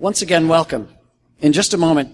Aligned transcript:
Once 0.00 0.22
again, 0.22 0.48
welcome. 0.48 0.88
In 1.42 1.52
just 1.52 1.74
a 1.74 1.76
moment, 1.76 2.10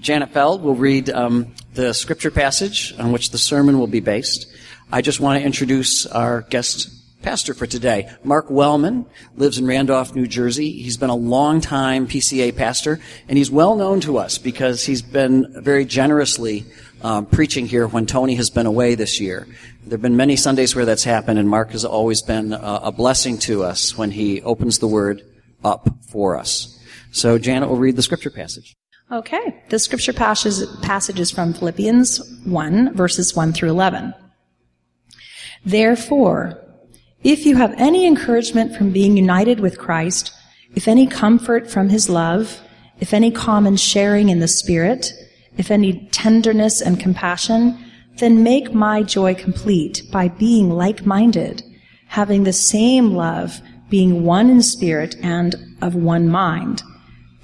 Janet 0.00 0.30
Feld 0.30 0.62
will 0.62 0.74
read 0.74 1.10
um, 1.10 1.54
the 1.74 1.92
scripture 1.92 2.30
passage 2.30 2.94
on 2.98 3.12
which 3.12 3.32
the 3.32 3.36
sermon 3.36 3.78
will 3.78 3.86
be 3.86 4.00
based. 4.00 4.46
I 4.90 5.02
just 5.02 5.20
want 5.20 5.38
to 5.38 5.44
introduce 5.44 6.06
our 6.06 6.40
guest 6.40 6.88
pastor 7.20 7.52
for 7.52 7.66
today. 7.66 8.10
Mark 8.24 8.48
Wellman 8.48 9.04
lives 9.36 9.58
in 9.58 9.66
Randolph, 9.66 10.14
New 10.14 10.26
Jersey. 10.26 10.72
He's 10.72 10.96
been 10.96 11.10
a 11.10 11.14
long 11.14 11.60
time 11.60 12.08
PCA 12.08 12.56
pastor, 12.56 12.98
and 13.28 13.36
he's 13.36 13.50
well 13.50 13.76
known 13.76 14.00
to 14.00 14.16
us 14.16 14.38
because 14.38 14.86
he's 14.86 15.02
been 15.02 15.62
very 15.62 15.84
generously 15.84 16.64
um, 17.02 17.26
preaching 17.26 17.66
here 17.66 17.86
when 17.86 18.06
Tony 18.06 18.36
has 18.36 18.48
been 18.48 18.64
away 18.64 18.94
this 18.94 19.20
year. 19.20 19.46
There 19.82 19.98
have 19.98 20.02
been 20.02 20.16
many 20.16 20.36
Sundays 20.36 20.74
where 20.74 20.86
that's 20.86 21.04
happened, 21.04 21.38
and 21.38 21.46
Mark 21.46 21.72
has 21.72 21.84
always 21.84 22.22
been 22.22 22.54
a, 22.54 22.80
a 22.84 22.90
blessing 22.90 23.36
to 23.40 23.64
us 23.64 23.98
when 23.98 24.12
he 24.12 24.40
opens 24.40 24.78
the 24.78 24.88
Word 24.88 25.20
up 25.62 25.90
for 26.06 26.34
us. 26.38 26.77
So 27.10 27.38
Janet 27.38 27.68
will 27.68 27.76
read 27.76 27.96
the 27.96 28.02
scripture 28.02 28.30
passage. 28.30 28.76
Okay. 29.10 29.62
The 29.70 29.78
scripture 29.78 30.12
passage, 30.12 31.20
is 31.20 31.30
from 31.30 31.54
Philippians 31.54 32.40
1, 32.44 32.94
verses 32.94 33.34
1 33.34 33.52
through 33.54 33.70
11. 33.70 34.14
Therefore, 35.64 36.58
if 37.24 37.46
you 37.46 37.56
have 37.56 37.74
any 37.78 38.06
encouragement 38.06 38.76
from 38.76 38.92
being 38.92 39.16
united 39.16 39.60
with 39.60 39.78
Christ, 39.78 40.32
if 40.74 40.86
any 40.86 41.06
comfort 41.06 41.70
from 41.70 41.88
his 41.88 42.08
love, 42.08 42.60
if 43.00 43.14
any 43.14 43.30
common 43.30 43.76
sharing 43.76 44.28
in 44.28 44.40
the 44.40 44.48
Spirit, 44.48 45.12
if 45.56 45.70
any 45.70 46.06
tenderness 46.12 46.80
and 46.80 47.00
compassion, 47.00 47.78
then 48.18 48.42
make 48.42 48.74
my 48.74 49.02
joy 49.02 49.34
complete 49.34 50.02
by 50.12 50.28
being 50.28 50.70
like-minded, 50.70 51.62
having 52.08 52.44
the 52.44 52.52
same 52.52 53.12
love, 53.12 53.60
being 53.88 54.24
one 54.24 54.50
in 54.50 54.60
spirit 54.62 55.16
and 55.22 55.54
of 55.80 55.94
one 55.94 56.28
mind. 56.28 56.82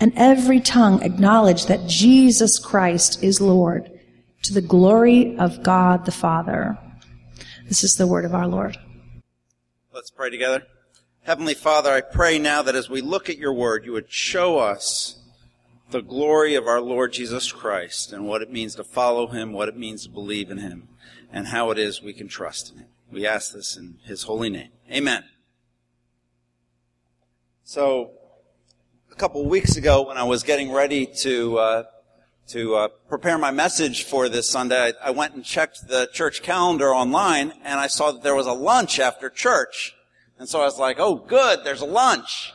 and 0.00 0.12
every 0.16 0.60
tongue 0.60 1.02
acknowledge 1.02 1.66
that 1.66 1.86
Jesus 1.86 2.58
Christ 2.58 3.22
is 3.22 3.40
Lord 3.40 3.90
to 4.42 4.54
the 4.54 4.62
glory 4.62 5.36
of 5.38 5.62
God 5.62 6.06
the 6.06 6.12
Father. 6.12 6.78
This 7.68 7.84
is 7.84 7.96
the 7.96 8.06
word 8.06 8.24
of 8.24 8.34
our 8.34 8.48
Lord. 8.48 8.78
Let's 9.92 10.10
pray 10.10 10.30
together. 10.30 10.66
Heavenly 11.22 11.54
Father, 11.54 11.90
I 11.90 12.00
pray 12.00 12.38
now 12.38 12.62
that 12.62 12.74
as 12.74 12.88
we 12.88 13.02
look 13.02 13.28
at 13.28 13.36
your 13.36 13.52
word, 13.52 13.84
you 13.84 13.92
would 13.92 14.10
show 14.10 14.58
us 14.58 15.20
the 15.90 16.00
glory 16.00 16.54
of 16.54 16.66
our 16.66 16.80
Lord 16.80 17.12
Jesus 17.12 17.52
Christ 17.52 18.12
and 18.12 18.26
what 18.26 18.42
it 18.42 18.50
means 18.50 18.74
to 18.76 18.84
follow 18.84 19.26
him, 19.26 19.52
what 19.52 19.68
it 19.68 19.76
means 19.76 20.04
to 20.04 20.10
believe 20.10 20.50
in 20.50 20.58
him, 20.58 20.88
and 21.32 21.48
how 21.48 21.70
it 21.70 21.78
is 21.78 22.02
we 22.02 22.14
can 22.14 22.28
trust 22.28 22.72
in 22.72 22.78
him. 22.78 22.86
We 23.12 23.26
ask 23.26 23.52
this 23.52 23.76
in 23.76 23.98
his 24.04 24.22
holy 24.22 24.48
name. 24.48 24.70
Amen. 24.90 25.24
So, 27.64 28.12
couple 29.20 29.44
weeks 29.44 29.76
ago 29.76 30.08
when 30.08 30.16
I 30.16 30.22
was 30.22 30.42
getting 30.44 30.72
ready 30.72 31.04
to 31.04 31.58
uh, 31.58 31.82
to 32.48 32.74
uh, 32.74 32.88
prepare 33.06 33.36
my 33.36 33.50
message 33.50 34.04
for 34.04 34.30
this 34.30 34.48
Sunday, 34.48 34.94
I, 35.02 35.08
I, 35.08 35.10
went 35.10 35.34
and 35.34 35.44
checked 35.44 35.88
the 35.88 36.08
church 36.10 36.42
calendar 36.42 36.94
online, 36.94 37.52
and 37.62 37.78
I 37.78 37.86
saw 37.86 38.12
that 38.12 38.22
there 38.22 38.34
was 38.34 38.46
a 38.46 38.54
lunch 38.54 38.98
after 38.98 39.28
church, 39.28 39.94
and 40.38 40.48
so 40.48 40.62
I 40.62 40.64
was 40.64 40.78
like, 40.78 40.98
"Oh, 40.98 41.16
good, 41.16 41.64
there's 41.64 41.82
a 41.82 41.86
lunch." 41.86 42.54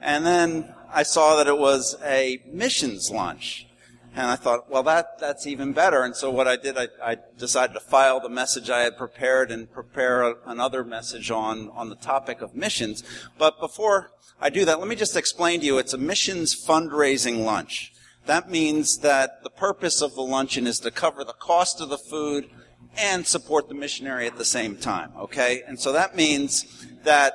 And 0.00 0.24
then 0.24 0.72
I 0.94 1.02
saw 1.02 1.34
that 1.38 1.48
it 1.48 1.58
was 1.58 1.96
a 2.04 2.40
missions 2.46 3.10
lunch, 3.10 3.66
and 4.14 4.30
I 4.30 4.36
thought, 4.36 4.70
"Well, 4.70 4.84
that 4.84 5.18
that's 5.18 5.44
even 5.44 5.72
better." 5.72 6.04
And 6.04 6.14
so 6.14 6.30
what 6.30 6.46
I 6.46 6.54
did, 6.54 6.78
I, 6.78 6.86
I 7.02 7.16
decided 7.36 7.74
to 7.74 7.80
file 7.80 8.20
the 8.20 8.28
message 8.28 8.70
I 8.70 8.82
had 8.82 8.96
prepared 8.96 9.50
and 9.50 9.68
prepare 9.72 10.22
a, 10.22 10.34
another 10.46 10.84
message 10.84 11.32
on 11.32 11.68
on 11.70 11.88
the 11.88 11.96
topic 11.96 12.42
of 12.42 12.54
missions. 12.54 13.02
But 13.38 13.58
before 13.58 14.12
I 14.40 14.50
do 14.50 14.66
that, 14.66 14.78
let 14.78 14.88
me 14.88 14.96
just 14.96 15.16
explain 15.16 15.60
to 15.60 15.66
you 15.66 15.78
it's 15.78 15.94
a 15.94 15.98
missions 15.98 16.54
fundraising 16.54 17.44
lunch. 17.44 17.92
That 18.26 18.50
means 18.50 18.98
that 18.98 19.42
the 19.42 19.50
purpose 19.50 20.02
of 20.02 20.14
the 20.14 20.22
luncheon 20.22 20.66
is 20.66 20.78
to 20.80 20.90
cover 20.90 21.24
the 21.24 21.32
cost 21.32 21.80
of 21.80 21.88
the 21.88 21.98
food 21.98 22.50
and 22.98 23.26
support 23.26 23.68
the 23.68 23.74
missionary 23.74 24.26
at 24.26 24.36
the 24.36 24.44
same 24.44 24.76
time, 24.76 25.12
okay? 25.18 25.62
And 25.66 25.80
so 25.80 25.92
that 25.92 26.16
means 26.16 26.86
that 27.04 27.34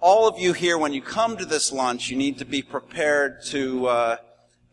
all 0.00 0.28
of 0.28 0.38
you 0.38 0.52
here, 0.52 0.78
when 0.78 0.94
you 0.94 1.02
come 1.02 1.36
to 1.36 1.44
this 1.44 1.72
lunch, 1.72 2.08
you 2.08 2.16
need 2.16 2.38
to 2.38 2.44
be 2.44 2.62
prepared 2.62 3.42
to 3.46 3.86
uh, 3.86 4.16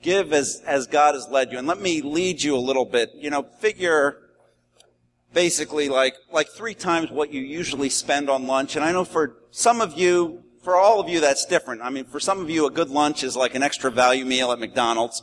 give 0.02 0.32
as, 0.32 0.62
as 0.66 0.88
God 0.88 1.16
has 1.16 1.28
led 1.28 1.52
you. 1.52 1.58
And 1.58 1.68
let 1.68 1.82
me 1.82 2.02
lead 2.02 2.44
you 2.44 2.56
a 2.56 2.60
little 2.60 2.86
bit. 2.86 3.12
You 3.16 3.30
know, 3.30 3.44
figure 3.60 4.18
basically 5.34 5.90
like, 5.90 6.16
like 6.32 6.48
three 6.50 6.76
times 6.76 7.12
what 7.12 7.34
you 7.34 7.42
usually 7.42 7.90
spend 7.90 8.30
on 8.30 8.48
lunch. 8.48 8.76
And 8.76 8.86
I 8.86 8.92
know 8.92 9.04
for 9.04 9.38
some 9.52 9.82
of 9.82 9.98
you, 9.98 10.45
for 10.66 10.76
all 10.76 11.00
of 11.00 11.08
you, 11.08 11.22
that's 11.22 11.46
different. 11.46 11.84
I 11.84 11.92
mean, 11.92 12.06
for 12.06 12.20
some 12.20 12.42
of 12.42 12.50
you, 12.50 12.66
a 12.66 12.72
good 12.72 12.90
lunch 12.90 13.24
is 13.24 13.38
like 13.38 13.54
an 13.54 13.62
extra 13.62 13.92
value 13.92 14.26
meal 14.26 14.52
at 14.52 14.60
McDonald's. 14.60 15.22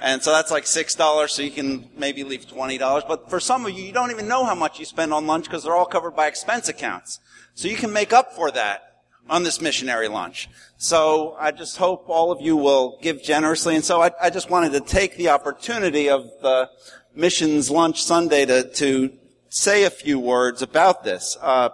And 0.00 0.22
so 0.22 0.30
that's 0.30 0.52
like 0.52 0.62
$6, 0.64 1.28
so 1.28 1.42
you 1.42 1.50
can 1.50 1.90
maybe 1.96 2.22
leave 2.22 2.46
$20. 2.46 3.08
But 3.08 3.28
for 3.28 3.40
some 3.40 3.66
of 3.66 3.72
you, 3.72 3.82
you 3.82 3.92
don't 3.92 4.12
even 4.12 4.28
know 4.28 4.44
how 4.44 4.54
much 4.54 4.78
you 4.78 4.84
spend 4.84 5.12
on 5.12 5.26
lunch 5.26 5.46
because 5.46 5.64
they're 5.64 5.74
all 5.74 5.86
covered 5.86 6.14
by 6.14 6.28
expense 6.28 6.68
accounts. 6.68 7.18
So 7.54 7.66
you 7.66 7.76
can 7.76 7.92
make 7.92 8.12
up 8.12 8.32
for 8.34 8.50
that 8.52 9.02
on 9.28 9.42
this 9.42 9.60
missionary 9.60 10.06
lunch. 10.06 10.48
So 10.76 11.36
I 11.40 11.50
just 11.50 11.78
hope 11.78 12.04
all 12.08 12.30
of 12.30 12.40
you 12.40 12.56
will 12.56 12.98
give 13.02 13.24
generously. 13.24 13.74
And 13.74 13.84
so 13.84 14.00
I, 14.00 14.12
I 14.22 14.30
just 14.30 14.50
wanted 14.50 14.70
to 14.72 14.80
take 14.80 15.16
the 15.16 15.30
opportunity 15.30 16.08
of 16.08 16.30
the 16.42 16.70
missions 17.12 17.72
lunch 17.72 18.04
Sunday 18.04 18.46
to, 18.46 18.70
to 18.74 19.12
say 19.48 19.82
a 19.82 19.90
few 19.90 20.20
words 20.20 20.62
about 20.62 21.02
this. 21.02 21.36
Uh, 21.42 21.70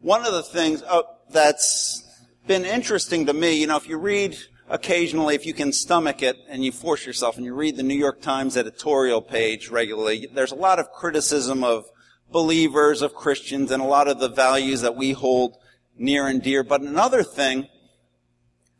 one 0.00 0.24
of 0.24 0.32
the 0.32 0.42
things, 0.42 0.82
oh, 0.90 1.04
that's 1.32 2.04
been 2.46 2.64
interesting 2.64 3.26
to 3.26 3.32
me. 3.32 3.60
You 3.60 3.66
know, 3.66 3.76
if 3.76 3.88
you 3.88 3.98
read 3.98 4.36
occasionally, 4.68 5.34
if 5.34 5.46
you 5.46 5.54
can 5.54 5.72
stomach 5.72 6.22
it 6.22 6.36
and 6.48 6.64
you 6.64 6.72
force 6.72 7.06
yourself 7.06 7.36
and 7.36 7.44
you 7.44 7.54
read 7.54 7.76
the 7.76 7.82
New 7.82 7.94
York 7.94 8.20
Times 8.20 8.56
editorial 8.56 9.22
page 9.22 9.68
regularly, 9.68 10.28
there's 10.32 10.52
a 10.52 10.56
lot 10.56 10.78
of 10.78 10.90
criticism 10.92 11.64
of 11.64 11.84
believers, 12.30 13.02
of 13.02 13.14
Christians, 13.14 13.70
and 13.70 13.82
a 13.82 13.86
lot 13.86 14.08
of 14.08 14.20
the 14.20 14.28
values 14.28 14.82
that 14.82 14.96
we 14.96 15.12
hold 15.12 15.56
near 15.96 16.26
and 16.26 16.42
dear. 16.42 16.62
But 16.62 16.80
another 16.80 17.22
thing 17.22 17.68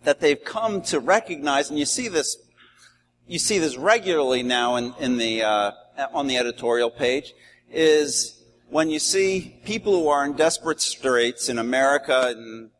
that 0.04 0.20
they've 0.20 0.42
come 0.42 0.82
to 0.82 1.00
recognize, 1.00 1.68
and 1.70 1.78
you 1.78 1.84
see 1.84 2.08
this, 2.08 2.36
you 3.26 3.38
see 3.38 3.58
this 3.58 3.76
regularly 3.76 4.42
now 4.42 4.76
in, 4.76 4.94
in 4.98 5.18
the, 5.18 5.42
uh, 5.42 5.72
on 6.12 6.26
the 6.26 6.38
editorial 6.38 6.90
page, 6.90 7.34
is 7.70 8.39
when 8.70 8.88
you 8.88 9.00
see 9.00 9.60
people 9.64 9.92
who 9.92 10.08
are 10.08 10.24
in 10.24 10.34
desperate 10.34 10.80
straits 10.80 11.48
in 11.48 11.58
America 11.58 12.34
and 12.36 12.70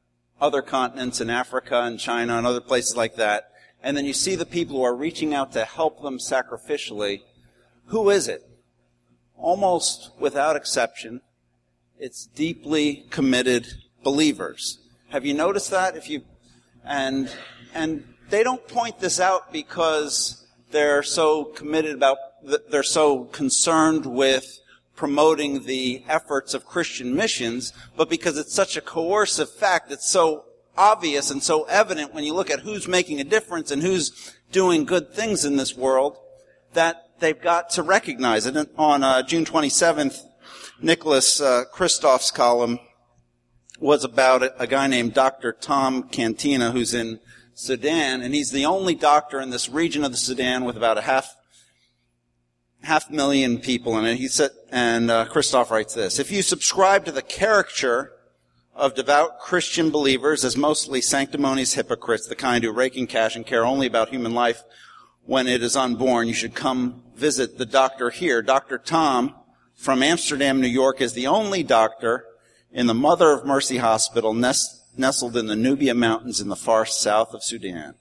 other 0.41 0.63
continents, 0.63 1.21
in 1.21 1.29
Africa 1.29 1.83
and 1.83 1.99
China 1.99 2.39
and 2.39 2.47
other 2.47 2.61
places 2.61 2.97
like 2.97 3.17
that, 3.17 3.51
and 3.83 3.97
then 3.97 4.05
you 4.05 4.13
see 4.13 4.37
the 4.37 4.47
people 4.47 4.77
who 4.77 4.83
are 4.85 4.95
reaching 4.95 5.35
out 5.35 5.53
to 5.53 5.65
help 5.65 6.03
them 6.03 6.19
sacrificially, 6.19 7.23
who 7.87 8.09
is 8.09 8.29
it? 8.29 8.43
Almost 9.37 10.13
without 10.19 10.55
exception, 10.55 11.23
it's 11.99 12.27
deeply 12.27 13.07
committed 13.11 13.67
believers. 14.03 14.79
Have 15.09 15.27
you 15.27 15.35
noticed 15.35 15.71
that? 15.73 15.97
If 15.97 16.09
you, 16.09 16.23
and, 16.85 17.31
and 17.75 18.05
they 18.29 18.45
don't 18.45 18.67
point 18.69 19.01
this 19.01 19.19
out 19.19 19.53
because 19.53 20.47
they're 20.71 21.03
so 21.03 21.45
committed 21.45 21.97
about, 21.97 22.19
they're 22.71 22.83
so 22.83 23.25
concerned 23.25 24.07
with 24.07 24.60
promoting 25.01 25.65
the 25.65 26.05
efforts 26.11 26.53
of 26.53 26.67
Christian 26.67 27.17
missions, 27.17 27.73
but 27.97 28.11
because 28.11 28.37
it's 28.37 28.53
such 28.53 28.77
a 28.77 28.83
coercive 28.83 29.49
fact, 29.51 29.91
it's 29.91 30.07
so 30.07 30.45
obvious 30.77 31.31
and 31.31 31.43
so 31.43 31.63
evident 31.65 32.13
when 32.13 32.23
you 32.23 32.35
look 32.35 32.51
at 32.51 32.61
who's 32.61 32.87
making 32.87 33.19
a 33.19 33.25
difference 33.25 33.71
and 33.71 33.81
who's 33.81 34.37
doing 34.53 34.85
good 34.85 35.11
things 35.15 35.43
in 35.43 35.57
this 35.57 35.75
world 35.75 36.19
that 36.75 37.13
they've 37.19 37.41
got 37.41 37.71
to 37.71 37.83
recognize 37.83 38.45
it. 38.45 38.59
And 38.59 38.69
on 38.77 39.03
uh, 39.03 39.23
June 39.23 39.47
27th, 39.47 40.21
Nicholas 40.83 41.41
uh, 41.41 41.65
Kristof's 41.73 42.31
column 42.31 42.79
was 43.79 44.05
about 44.05 44.43
a 44.59 44.67
guy 44.67 44.87
named 44.87 45.15
Dr. 45.15 45.55
Tom 45.55 46.11
Catena 46.11 46.73
who's 46.73 46.93
in 46.93 47.21
Sudan, 47.55 48.21
and 48.21 48.35
he's 48.35 48.51
the 48.51 48.67
only 48.67 48.95
doctor 48.95 49.41
in 49.41 49.49
this 49.49 49.71
region 49.71 50.05
of 50.05 50.11
the 50.11 50.19
Sudan 50.19 50.67
with 50.67 50.77
about 50.77 50.99
a 50.99 51.03
half 51.03 51.35
half 52.83 53.11
million 53.11 53.59
people 53.59 53.99
in 53.99 54.05
it. 54.05 54.17
He 54.17 54.29
said, 54.29 54.51
and 54.71 55.11
uh, 55.11 55.27
Kristof 55.27 55.71
writes 55.71 55.95
this: 55.95 56.19
If 56.19 56.31
you 56.31 56.43
subscribe 56.43 57.05
to 57.05 57.13
the 57.13 57.23
caricature 57.23 58.13
of 58.75 58.95
devout 58.95 59.39
Christian 59.39 59.91
believers 59.91 60.45
as 60.45 60.57
mostly 60.57 61.01
sanctimonious 61.01 61.75
hypocrites, 61.75 62.27
the 62.27 62.37
kind 62.37 62.65
who 62.65 62.73
rake 62.73 62.97
in 62.97 63.07
cash 63.07 63.37
and 63.37 63.47
care 63.47 63.65
only 63.65 63.87
about 63.87 64.09
human 64.09 64.35
life 64.35 64.63
when 65.27 65.47
it 65.47 65.63
is 65.63 65.77
unborn, 65.77 66.29
you 66.29 66.35
should 66.35 66.55
come 66.55 67.03
visit 67.15 67.59
the 67.59 67.67
doctor 67.67 68.11
here. 68.11 68.43
Dr. 68.43 68.79
Tom 68.79 69.35
from 69.75 70.03
Amsterdam, 70.03 70.61
New 70.61 70.67
York 70.67 71.01
is 71.01 71.13
the 71.13 71.27
only 71.27 71.63
doctor 71.63 72.25
in 72.73 72.87
the 72.87 72.95
Mother 72.95 73.31
of 73.31 73.47
Mercy 73.47 73.79
Hospital 73.79 74.33
nestled 74.35 75.37
in 75.37 75.47
the 75.47 75.55
Nuba 75.55 75.95
Mountains 75.95 76.41
in 76.41 76.49
the 76.49 76.57
far 76.57 76.85
south 76.87 77.35
of 77.35 77.45
Sudan. 77.45 77.95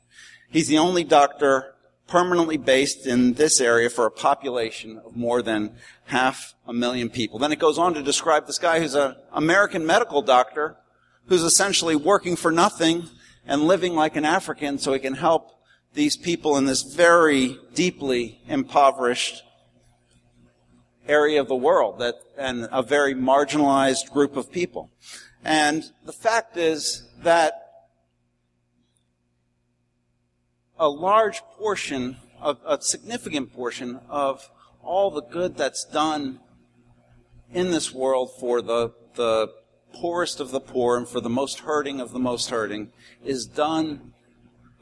He's 0.50 0.68
the 0.68 0.78
only 0.78 1.04
doctor 1.04 1.76
permanently 2.10 2.58
based 2.58 3.06
in 3.06 3.34
this 3.34 3.62
area 3.62 3.90
for 3.90 4.06
a 4.06 4.12
population 4.12 5.00
of 5.06 5.16
more 5.16 5.42
than 5.42 5.72
half 6.06 6.56
a 6.68 6.74
million 6.74 7.10
people. 7.10 7.40
Then 7.40 7.52
it 7.52 7.60
goes 7.60 7.78
on 7.78 7.94
to 7.94 8.04
describe 8.04 8.48
this 8.48 8.58
guy 8.58 8.80
who's 8.80 8.96
an 8.96 9.16
American 9.32 9.86
medical 9.86 10.22
doctor 10.22 10.76
who's 11.28 11.44
essentially 11.44 11.96
working 11.96 12.36
for 12.36 12.52
nothing 12.52 13.08
and 13.46 13.62
living 13.62 13.96
like 13.96 14.16
an 14.16 14.26
African 14.26 14.78
so 14.80 14.94
he 14.94 15.00
can 15.00 15.14
help 15.14 15.52
these 15.94 16.18
people 16.18 16.58
in 16.58 16.66
this 16.66 16.82
very 16.82 17.58
deeply 17.74 18.42
impoverished 18.48 19.44
area 21.08 21.42
of 21.42 21.48
the 21.48 21.56
world 21.56 22.00
that, 22.00 22.16
and 22.38 22.68
a 22.72 22.84
very 22.84 23.14
marginalized 23.14 24.12
group 24.12 24.36
of 24.36 24.52
people. 24.52 24.92
And 25.44 25.84
the 26.06 26.14
fact 26.14 26.58
is 26.58 27.08
that 27.24 27.69
a 30.80 30.90
large 30.90 31.42
portion, 31.58 32.18
of, 32.40 32.58
a 32.66 32.82
significant 32.82 33.54
portion 33.54 34.00
of 34.10 34.50
all 34.82 35.12
the 35.12 35.22
good 35.22 35.58
that's 35.58 35.84
done 35.86 36.40
in 37.52 37.72
this 37.72 37.94
world 37.94 38.32
for 38.40 38.62
the, 38.62 38.94
the 39.16 39.50
poorest 39.94 40.40
of 40.40 40.52
the 40.52 40.60
poor 40.60 40.98
and 40.98 41.08
for 41.08 41.20
the 41.20 41.30
most 41.30 41.60
hurting 41.60 42.00
of 42.00 42.12
the 42.12 42.20
most 42.20 42.50
hurting 42.50 42.92
is 43.24 43.46
done 43.46 44.14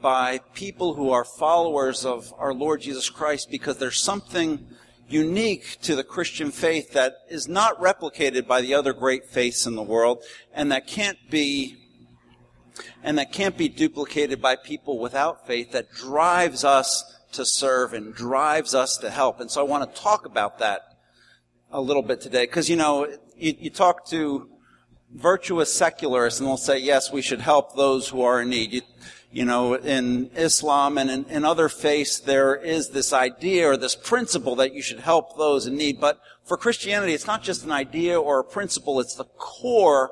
by 0.00 0.38
people 0.54 0.94
who 0.94 1.10
are 1.10 1.24
followers 1.24 2.04
of 2.04 2.32
our 2.38 2.54
Lord 2.54 2.82
Jesus 2.82 3.10
Christ 3.10 3.50
because 3.50 3.78
there's 3.78 4.00
something 4.00 4.68
unique 5.08 5.78
to 5.82 5.96
the 5.96 6.04
Christian 6.04 6.50
faith 6.50 6.92
that 6.92 7.14
is 7.28 7.48
not 7.48 7.80
replicated 7.80 8.46
by 8.46 8.60
the 8.60 8.74
other 8.74 8.92
great 8.92 9.24
faiths 9.26 9.66
in 9.66 9.74
the 9.74 9.82
world 9.82 10.22
and 10.52 10.70
that 10.70 10.86
can't 10.86 11.18
be 11.30 11.87
and 13.02 13.18
that 13.18 13.32
can't 13.32 13.56
be 13.56 13.68
duplicated 13.68 14.40
by 14.40 14.56
people 14.56 14.98
without 14.98 15.46
faith 15.46 15.72
that 15.72 15.92
drives 15.92 16.64
us 16.64 17.04
to 17.32 17.44
serve 17.44 17.92
and 17.92 18.14
drives 18.14 18.74
us 18.74 18.96
to 18.98 19.10
help. 19.10 19.40
And 19.40 19.50
so 19.50 19.60
I 19.60 19.64
want 19.64 19.94
to 19.94 20.00
talk 20.00 20.26
about 20.26 20.58
that 20.58 20.82
a 21.70 21.80
little 21.80 22.02
bit 22.02 22.20
today 22.20 22.46
because 22.46 22.70
you 22.70 22.76
know 22.76 23.06
you, 23.36 23.54
you 23.58 23.70
talk 23.70 24.06
to 24.06 24.48
virtuous 25.14 25.72
secularists 25.72 26.40
and 26.40 26.48
they'll 26.48 26.56
say 26.56 26.78
yes 26.78 27.12
we 27.12 27.22
should 27.22 27.40
help 27.40 27.76
those 27.76 28.08
who 28.08 28.22
are 28.22 28.40
in 28.40 28.50
need. 28.50 28.72
You, 28.72 28.82
you 29.30 29.44
know, 29.44 29.74
in 29.74 30.30
Islam 30.34 30.96
and 30.96 31.10
in, 31.10 31.24
in, 31.26 31.44
other 31.44 31.68
faiths, 31.68 32.18
there 32.18 32.56
is 32.56 32.88
this 32.90 33.12
idea 33.12 33.66
or 33.66 33.76
this 33.76 33.94
principle 33.94 34.56
that 34.56 34.72
you 34.72 34.80
should 34.80 35.00
help 35.00 35.36
those 35.36 35.66
in 35.66 35.76
need. 35.76 36.00
But 36.00 36.18
for 36.44 36.56
Christianity, 36.56 37.12
it's 37.12 37.26
not 37.26 37.42
just 37.42 37.62
an 37.62 37.70
idea 37.70 38.18
or 38.18 38.40
a 38.40 38.44
principle, 38.44 39.00
it's 39.00 39.16
the 39.16 39.26
core 39.36 40.10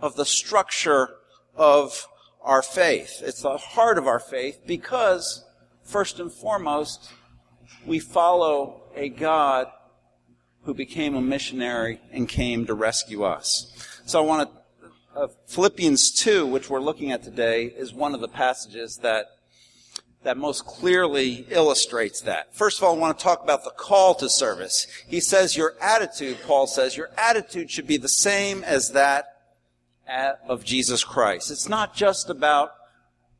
of 0.00 0.16
the 0.16 0.24
structure 0.24 1.10
of 1.56 2.06
our 2.42 2.62
faith. 2.62 3.22
It's 3.24 3.42
the 3.42 3.56
heart 3.56 3.98
of 3.98 4.06
our 4.06 4.20
faith 4.20 4.60
because, 4.66 5.44
first 5.82 6.20
and 6.20 6.32
foremost, 6.32 7.10
we 7.86 7.98
follow 7.98 8.82
a 8.94 9.08
God 9.08 9.68
who 10.62 10.74
became 10.74 11.14
a 11.14 11.20
missionary 11.20 12.00
and 12.12 12.28
came 12.28 12.66
to 12.66 12.74
rescue 12.74 13.22
us. 13.22 14.00
So 14.06 14.22
I 14.22 14.26
want 14.26 14.50
to 14.50 14.64
uh, 15.16 15.28
Philippians 15.46 16.10
2, 16.10 16.44
which 16.44 16.68
we're 16.68 16.80
looking 16.80 17.12
at 17.12 17.22
today, 17.22 17.66
is 17.66 17.94
one 17.94 18.14
of 18.14 18.20
the 18.20 18.28
passages 18.28 18.98
that 18.98 19.26
that 20.24 20.36
most 20.38 20.64
clearly 20.64 21.46
illustrates 21.50 22.22
that. 22.22 22.54
First 22.54 22.78
of 22.78 22.84
all, 22.84 22.96
I 22.96 22.98
want 22.98 23.18
to 23.18 23.22
talk 23.22 23.44
about 23.44 23.62
the 23.62 23.70
call 23.70 24.14
to 24.16 24.28
service. 24.30 24.86
He 25.06 25.20
says 25.20 25.54
your 25.54 25.74
attitude, 25.82 26.38
Paul 26.46 26.66
says, 26.66 26.96
your 26.96 27.10
attitude 27.18 27.70
should 27.70 27.86
be 27.86 27.98
the 27.98 28.08
same 28.08 28.64
as 28.64 28.92
that 28.92 29.33
of 30.08 30.64
Jesus 30.64 31.04
Christ. 31.04 31.50
It's 31.50 31.68
not 31.68 31.94
just 31.94 32.30
about 32.30 32.72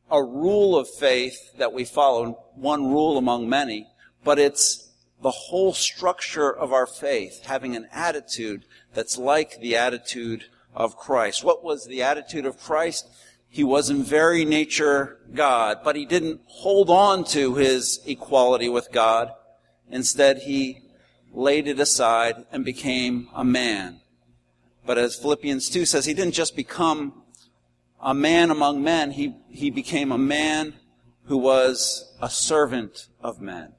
a 0.09 0.23
rule 0.23 0.77
of 0.77 0.89
faith 0.89 1.57
that 1.57 1.73
we 1.73 1.83
follow, 1.83 2.39
one 2.55 2.87
rule 2.87 3.17
among 3.17 3.49
many, 3.49 3.87
but 4.23 4.39
it's 4.39 4.89
the 5.21 5.31
whole 5.31 5.73
structure 5.73 6.55
of 6.55 6.73
our 6.73 6.85
faith, 6.85 7.45
having 7.45 7.75
an 7.75 7.87
attitude 7.91 8.65
that's 8.93 9.17
like 9.17 9.59
the 9.59 9.75
attitude 9.75 10.45
of 10.73 10.97
Christ. 10.97 11.43
What 11.43 11.63
was 11.63 11.87
the 11.87 12.03
attitude 12.03 12.45
of 12.45 12.59
Christ? 12.59 13.07
He 13.47 13.63
was 13.63 13.89
in 13.89 14.03
very 14.03 14.43
nature 14.43 15.19
God, 15.33 15.79
but 15.83 15.95
he 15.95 16.05
didn't 16.05 16.41
hold 16.45 16.89
on 16.89 17.23
to 17.25 17.55
his 17.55 18.01
equality 18.05 18.67
with 18.67 18.91
God. 18.91 19.31
Instead, 19.89 20.39
he 20.39 20.81
laid 21.31 21.67
it 21.67 21.79
aside 21.79 22.45
and 22.51 22.65
became 22.65 23.29
a 23.33 23.43
man. 23.43 24.01
But 24.85 24.97
as 24.97 25.15
Philippians 25.15 25.69
2 25.69 25.85
says, 25.85 26.05
he 26.05 26.13
didn't 26.13 26.33
just 26.33 26.55
become 26.55 27.23
a 28.01 28.13
man 28.13 28.51
among 28.51 28.83
men, 28.83 29.11
he, 29.11 29.35
he 29.49 29.69
became 29.69 30.11
a 30.11 30.17
man 30.17 30.75
who 31.25 31.37
was 31.37 32.13
a 32.21 32.29
servant 32.29 33.07
of 33.21 33.41
men. 33.41 33.73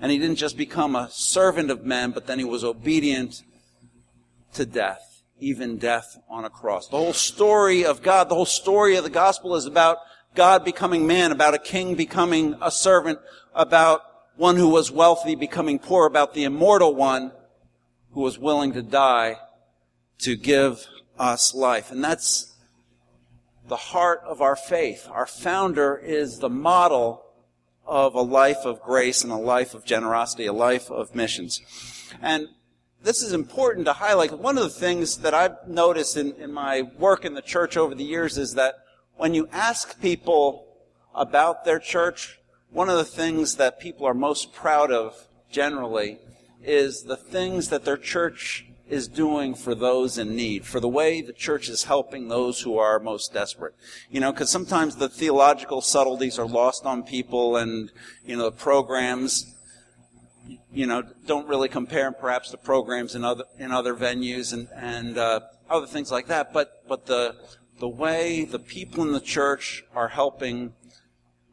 And 0.00 0.12
he 0.12 0.18
didn't 0.18 0.36
just 0.36 0.56
become 0.56 0.94
a 0.94 1.08
servant 1.10 1.70
of 1.70 1.84
men, 1.84 2.12
but 2.12 2.26
then 2.26 2.38
he 2.38 2.44
was 2.44 2.62
obedient 2.62 3.42
to 4.54 4.64
death 4.64 5.16
even 5.38 5.76
death 5.76 6.18
on 6.28 6.44
a 6.44 6.50
cross. 6.50 6.88
The 6.88 6.96
whole 6.96 7.12
story 7.12 7.84
of 7.84 8.02
God, 8.02 8.28
the 8.28 8.34
whole 8.34 8.46
story 8.46 8.96
of 8.96 9.04
the 9.04 9.10
gospel 9.10 9.54
is 9.56 9.66
about 9.66 9.98
God 10.34 10.64
becoming 10.64 11.06
man, 11.06 11.32
about 11.32 11.54
a 11.54 11.58
king 11.58 11.94
becoming 11.94 12.56
a 12.60 12.70
servant, 12.70 13.18
about 13.54 14.02
one 14.36 14.56
who 14.56 14.68
was 14.68 14.90
wealthy 14.90 15.34
becoming 15.34 15.78
poor, 15.78 16.06
about 16.06 16.34
the 16.34 16.44
immortal 16.44 16.94
one 16.94 17.32
who 18.12 18.20
was 18.20 18.38
willing 18.38 18.72
to 18.72 18.82
die 18.82 19.36
to 20.18 20.36
give 20.36 20.86
us 21.18 21.54
life. 21.54 21.90
And 21.90 22.02
that's 22.02 22.54
the 23.68 23.76
heart 23.76 24.20
of 24.24 24.40
our 24.40 24.56
faith. 24.56 25.08
Our 25.10 25.26
founder 25.26 25.96
is 25.96 26.38
the 26.38 26.48
model 26.48 27.24
of 27.86 28.14
a 28.14 28.22
life 28.22 28.64
of 28.64 28.82
grace 28.82 29.22
and 29.22 29.32
a 29.32 29.36
life 29.36 29.74
of 29.74 29.84
generosity, 29.84 30.46
a 30.46 30.52
life 30.52 30.90
of 30.90 31.14
missions. 31.14 31.60
And 32.20 32.48
this 33.02 33.22
is 33.22 33.32
important 33.32 33.86
to 33.86 33.92
highlight. 33.92 34.36
One 34.38 34.58
of 34.58 34.64
the 34.64 34.70
things 34.70 35.18
that 35.18 35.34
I've 35.34 35.68
noticed 35.68 36.16
in, 36.16 36.32
in 36.32 36.52
my 36.52 36.82
work 36.98 37.24
in 37.24 37.34
the 37.34 37.42
church 37.42 37.76
over 37.76 37.94
the 37.94 38.04
years 38.04 38.38
is 38.38 38.54
that 38.54 38.74
when 39.16 39.34
you 39.34 39.48
ask 39.52 40.00
people 40.00 40.66
about 41.14 41.64
their 41.64 41.78
church, 41.78 42.38
one 42.70 42.88
of 42.88 42.98
the 42.98 43.04
things 43.04 43.56
that 43.56 43.80
people 43.80 44.06
are 44.06 44.14
most 44.14 44.52
proud 44.52 44.90
of 44.90 45.28
generally 45.50 46.18
is 46.62 47.04
the 47.04 47.16
things 47.16 47.68
that 47.68 47.84
their 47.84 47.96
church 47.96 48.65
is 48.88 49.08
doing 49.08 49.54
for 49.54 49.74
those 49.74 50.16
in 50.16 50.36
need, 50.36 50.64
for 50.64 50.78
the 50.78 50.88
way 50.88 51.20
the 51.20 51.32
church 51.32 51.68
is 51.68 51.84
helping 51.84 52.28
those 52.28 52.60
who 52.60 52.78
are 52.78 52.98
most 53.00 53.32
desperate. 53.32 53.74
You 54.10 54.20
know, 54.20 54.32
because 54.32 54.50
sometimes 54.50 54.96
the 54.96 55.08
theological 55.08 55.80
subtleties 55.80 56.38
are 56.38 56.46
lost 56.46 56.86
on 56.86 57.02
people 57.02 57.56
and, 57.56 57.90
you 58.24 58.36
know, 58.36 58.44
the 58.44 58.56
programs 58.56 59.52
you 60.72 60.86
know, 60.86 61.02
don't 61.26 61.48
really 61.48 61.68
compare 61.68 62.12
perhaps 62.12 62.50
to 62.50 62.56
programs 62.56 63.14
in 63.14 63.24
other 63.24 63.44
in 63.58 63.72
other 63.72 63.94
venues 63.94 64.52
and 64.52 64.68
and 64.76 65.18
uh, 65.18 65.40
other 65.70 65.86
things 65.86 66.12
like 66.12 66.26
that. 66.26 66.52
But 66.52 66.86
but 66.86 67.06
the 67.06 67.36
the 67.78 67.88
way 67.88 68.44
the 68.44 68.58
people 68.58 69.02
in 69.02 69.12
the 69.12 69.20
church 69.20 69.84
are 69.94 70.08
helping 70.08 70.74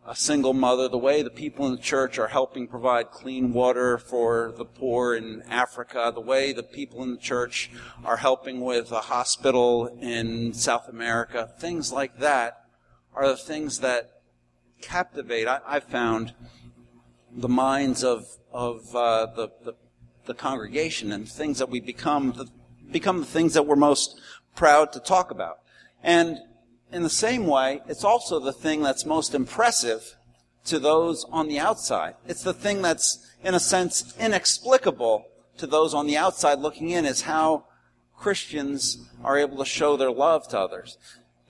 a 0.05 0.15
single 0.15 0.53
mother, 0.53 0.89
the 0.89 0.97
way 0.97 1.21
the 1.21 1.29
people 1.29 1.65
in 1.65 1.71
the 1.71 1.81
church 1.81 2.19
are 2.19 2.27
helping 2.27 2.67
provide 2.67 3.11
clean 3.11 3.53
water 3.53 3.97
for 3.97 4.53
the 4.57 4.65
poor 4.65 5.15
in 5.15 5.41
Africa, 5.49 6.11
the 6.13 6.21
way 6.21 6.51
the 6.51 6.63
people 6.63 7.03
in 7.03 7.11
the 7.11 7.17
church 7.17 7.71
are 8.03 8.17
helping 8.17 8.59
with 8.61 8.91
a 8.91 9.01
hospital 9.01 9.87
in 10.01 10.53
South 10.53 10.89
America, 10.89 11.49
things 11.59 11.91
like 11.91 12.19
that 12.19 12.65
are 13.13 13.27
the 13.27 13.37
things 13.37 13.79
that 13.79 14.21
captivate. 14.81 15.47
I, 15.47 15.61
I 15.65 15.79
found 15.79 16.33
the 17.31 17.49
minds 17.49 18.03
of 18.03 18.25
of 18.51 18.95
uh, 18.95 19.25
the, 19.35 19.49
the, 19.63 19.73
the 20.25 20.33
congregation 20.33 21.11
and 21.11 21.27
things 21.27 21.57
that 21.57 21.69
we 21.69 21.79
become 21.79 22.33
the, 22.33 22.47
become 22.91 23.19
the 23.19 23.25
things 23.25 23.55
that 23.55 23.65
we're 23.65 23.75
most 23.75 24.19
proud 24.55 24.93
to 24.93 24.99
talk 24.99 25.31
about. 25.31 25.59
And 26.03 26.37
in 26.93 27.03
the 27.03 27.09
same 27.09 27.47
way, 27.47 27.81
it's 27.87 28.03
also 28.03 28.39
the 28.39 28.53
thing 28.53 28.81
that's 28.81 29.05
most 29.05 29.33
impressive 29.33 30.15
to 30.65 30.79
those 30.79 31.25
on 31.31 31.47
the 31.47 31.59
outside. 31.59 32.15
It's 32.27 32.43
the 32.43 32.53
thing 32.53 32.81
that's, 32.81 33.31
in 33.43 33.55
a 33.55 33.59
sense, 33.59 34.13
inexplicable 34.19 35.25
to 35.57 35.67
those 35.67 35.93
on 35.93 36.07
the 36.07 36.17
outside 36.17 36.59
looking 36.59 36.91
in 36.91 37.05
is 37.05 37.21
how 37.21 37.65
Christians 38.17 39.09
are 39.23 39.37
able 39.37 39.57
to 39.57 39.65
show 39.65 39.97
their 39.97 40.11
love 40.11 40.47
to 40.49 40.59
others. 40.59 40.97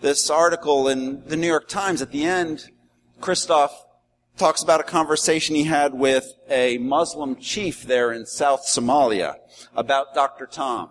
This 0.02 0.30
article 0.30 0.88
in 0.88 1.24
the 1.28 1.38
New 1.38 1.48
York 1.48 1.68
Times 1.68 2.02
at 2.02 2.12
the 2.12 2.24
end, 2.24 2.70
Kristof 3.20 3.70
talks 4.38 4.64
about 4.64 4.80
a 4.80 4.84
conversation 4.84 5.56
he 5.56 5.66
had 5.66 5.94
with 5.94 6.34
a 6.50 6.78
Muslim 6.80 7.36
chief 7.36 7.84
there 7.84 8.12
in 8.12 8.26
South 8.26 8.66
Somalia 8.66 9.36
about 9.76 10.16
Dr. 10.16 10.48
Tom. 10.48 10.90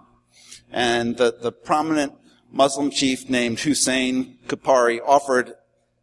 And 0.71 1.17
the, 1.17 1.37
the 1.39 1.53
prominent 1.53 2.15
Muslim 2.53 2.91
chief 2.91 3.31
named 3.31 3.61
Hussein 3.61 4.37
Kupari 4.47 5.01
offered 5.05 5.55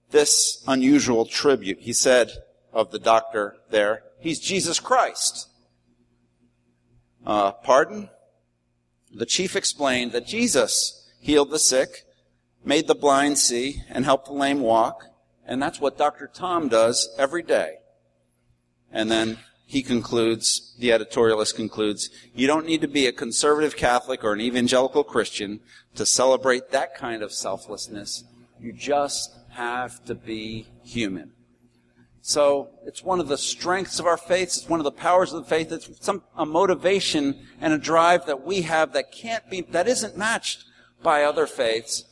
this 0.09 0.63
unusual 0.67 1.25
tribute. 1.25 1.79
He 1.81 1.93
said 1.93 2.31
of 2.73 2.89
the 2.89 2.97
doctor 2.97 3.57
there, 3.69 4.01
he's 4.19 4.39
Jesus 4.39 4.79
Christ. 4.79 5.47
Uh, 7.23 7.51
pardon? 7.51 8.09
The 9.13 9.27
chief 9.27 9.55
explained 9.55 10.11
that 10.13 10.25
Jesus 10.25 11.07
healed 11.21 11.51
the 11.51 11.59
sick, 11.59 12.05
made 12.65 12.87
the 12.87 12.95
blind 12.95 13.37
see, 13.37 13.83
and 13.87 14.03
helped 14.03 14.25
the 14.25 14.33
lame 14.33 14.61
walk. 14.61 15.03
And 15.45 15.61
that's 15.61 15.79
what 15.79 15.97
Dr. 15.99 16.29
Tom 16.33 16.67
does 16.67 17.09
every 17.19 17.43
day. 17.43 17.75
And 18.91 19.09
then 19.11 19.37
he 19.69 19.83
concludes, 19.83 20.73
the 20.79 20.89
editorialist 20.89 21.55
concludes, 21.55 22.09
you 22.33 22.47
don't 22.47 22.65
need 22.65 22.81
to 22.81 22.87
be 22.87 23.05
a 23.05 23.11
conservative 23.11 23.77
Catholic 23.77 24.23
or 24.23 24.33
an 24.33 24.41
evangelical 24.41 25.03
Christian 25.03 25.59
to 25.93 26.07
celebrate 26.07 26.71
that 26.71 26.95
kind 26.95 27.21
of 27.21 27.31
selflessness. 27.31 28.23
You 28.59 28.73
just 28.73 29.31
have 29.49 30.03
to 30.05 30.15
be 30.15 30.65
human. 30.83 31.33
So 32.23 32.69
it's 32.83 33.03
one 33.03 33.19
of 33.19 33.27
the 33.27 33.37
strengths 33.37 33.99
of 33.99 34.07
our 34.07 34.17
faith. 34.17 34.47
It's 34.47 34.67
one 34.67 34.79
of 34.79 34.85
the 34.85 34.91
powers 34.91 35.33
of 35.33 35.43
the 35.43 35.49
faith. 35.49 35.71
It's 35.71 35.87
some 36.03 36.23
a 36.35 36.47
motivation 36.47 37.45
and 37.61 37.71
a 37.71 37.77
drive 37.77 38.25
that 38.25 38.43
we 38.43 38.63
have 38.63 38.93
that 38.93 39.11
can't 39.11 39.47
be 39.51 39.61
that 39.69 39.87
isn't 39.87 40.17
matched 40.17 40.65
by 41.03 41.21
other 41.25 41.45
faiths. 41.45 42.05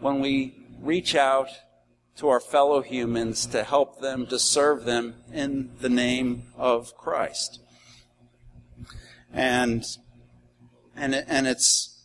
When 0.00 0.18
we 0.18 0.56
reach 0.80 1.14
out 1.14 1.50
to 2.18 2.28
our 2.28 2.40
fellow 2.40 2.82
humans 2.82 3.46
to 3.46 3.62
help 3.62 4.00
them, 4.00 4.26
to 4.26 4.38
serve 4.40 4.84
them 4.84 5.14
in 5.32 5.70
the 5.80 5.88
name 5.88 6.42
of 6.56 6.96
Christ. 6.96 7.60
And, 9.32 9.84
and, 10.96 11.14
and 11.14 11.46
it's 11.46 12.02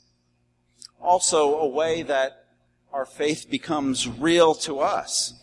also 1.02 1.58
a 1.58 1.68
way 1.68 2.04
that 2.04 2.46
our 2.92 3.08
faith 3.08 3.48
becomes 3.50 4.08
real 4.08 4.54
to 4.54 4.82
us. 4.82 5.34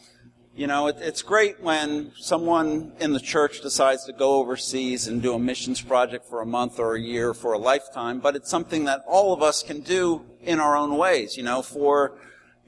You 0.54 0.68
know, 0.68 0.86
it, 0.86 0.98
it's 1.00 1.22
great 1.22 1.60
when 1.60 2.12
someone 2.16 2.92
in 3.00 3.12
the 3.12 3.18
church 3.18 3.62
decides 3.62 4.04
to 4.04 4.12
go 4.12 4.34
overseas 4.36 5.08
and 5.08 5.20
do 5.20 5.34
a 5.34 5.38
missions 5.38 5.80
project 5.80 6.26
for 6.26 6.42
a 6.42 6.46
month 6.46 6.78
or 6.78 6.94
a 6.94 7.00
year 7.00 7.34
for 7.34 7.54
a 7.54 7.58
lifetime, 7.58 8.20
but 8.20 8.36
it's 8.36 8.50
something 8.50 8.84
that 8.84 9.02
all 9.08 9.32
of 9.32 9.42
us 9.42 9.64
can 9.64 9.80
do 9.80 10.24
in 10.40 10.60
our 10.60 10.76
own 10.76 10.96
ways, 10.96 11.36
you 11.36 11.42
know, 11.42 11.60
for 11.60 12.18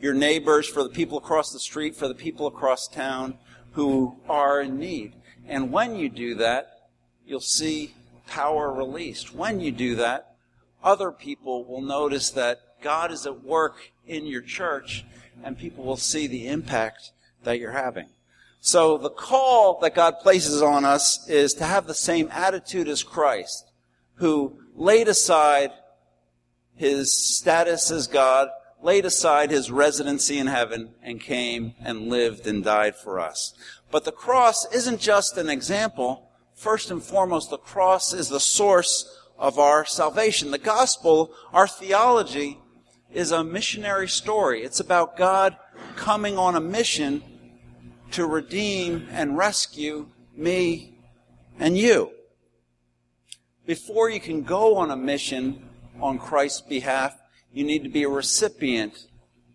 your 0.03 0.13
neighbors, 0.13 0.69
for 0.69 0.83
the 0.83 0.89
people 0.91 1.17
across 1.17 1.53
the 1.53 1.61
street, 1.61 1.95
for 1.95 2.09
the 2.09 2.15
people 2.15 2.49
across 2.49 2.89
town 2.89 3.39
who 3.71 4.17
are 4.29 4.61
in 4.61 4.79
need. 4.79 5.15
And 5.47 5.73
when 5.73 5.95
you 5.95 6.09
do 6.09 6.35
that, 6.35 6.89
you'll 7.25 7.41
see 7.41 7.95
power 8.27 8.73
released. 8.73 9.35
When 9.35 9.61
you 9.61 9.71
do 9.71 9.95
that, 9.97 10.35
other 10.83 11.13
people 11.13 11.65
will 11.65 11.81
notice 11.81 12.31
that 12.31 12.61
God 12.83 13.13
is 13.13 13.27
at 13.27 13.45
work 13.45 13.93
in 14.05 14.27
your 14.27 14.43
church 14.43 15.05
and 15.45 15.57
people 15.57 15.85
will 15.85 15.97
see 15.97 16.27
the 16.27 16.49
impact 16.49 17.13
that 17.45 17.61
you're 17.61 17.71
having. 17.73 18.09
So 18.61 18.99
the 18.99 19.11
call 19.11 19.79
that 19.81 19.95
God 19.95 20.19
places 20.21 20.63
on 20.63 20.85
us 20.85 21.29
is 21.29 21.55
to 21.55 21.65
have 21.65 21.87
the 21.87 21.95
same 21.95 22.29
attitude 22.33 22.89
as 22.89 23.05
Christ, 23.05 23.71
who 24.17 24.59
laid 24.75 25.07
aside 25.07 25.71
his 26.75 27.15
status 27.15 27.91
as 27.93 28.09
God 28.09 28.49
laid 28.83 29.05
aside 29.05 29.51
his 29.51 29.71
residency 29.71 30.39
in 30.39 30.49
heaven 30.49 30.91
and 31.03 31.21
came 31.21 31.75
and 31.81 32.09
lived 32.09 32.47
and 32.47 32.65
died 32.65 32.97
for 32.97 33.21
us. 33.21 33.55
But 33.91 34.05
the 34.05 34.13
cross 34.13 34.67
isn't 34.73 35.01
just 35.01 35.37
an 35.37 35.49
example. 35.49 36.31
First 36.55 36.91
and 36.91 37.03
foremost, 37.03 37.51
the 37.51 37.59
cross 37.59 38.13
is 38.13 38.29
the 38.29 38.41
source 38.41 39.21
of 39.39 39.59
our 39.59 39.85
salvation. 39.85 40.51
The 40.51 40.59
gospel, 40.59 41.33
our 41.53 41.69
theology, 41.69 42.59
is 43.13 43.31
a 43.31 43.45
missionary 43.45 44.09
story. 44.09 44.63
It's 44.63 44.81
about 44.81 45.17
God 45.17 45.57
coming 45.97 46.39
on 46.39 46.57
a 46.57 46.61
mission 46.61 47.23
to 48.13 48.27
redeem 48.27 49.09
and 49.11 49.37
rescue 49.37 50.09
me 50.37 50.99
and 51.59 51.77
you. 51.77 52.11
Before 53.67 54.11
you 54.11 54.21
can 54.21 54.43
go 54.43 54.77
on 54.77 54.91
a 54.91 54.97
mission 54.97 55.69
on 56.01 56.19
Christ's 56.19 56.63
behalf, 56.63 57.17
you 57.53 57.65
need 57.65 57.83
to 57.85 57.91
be 57.91 58.03
a 58.03 58.09
recipient 58.09 59.07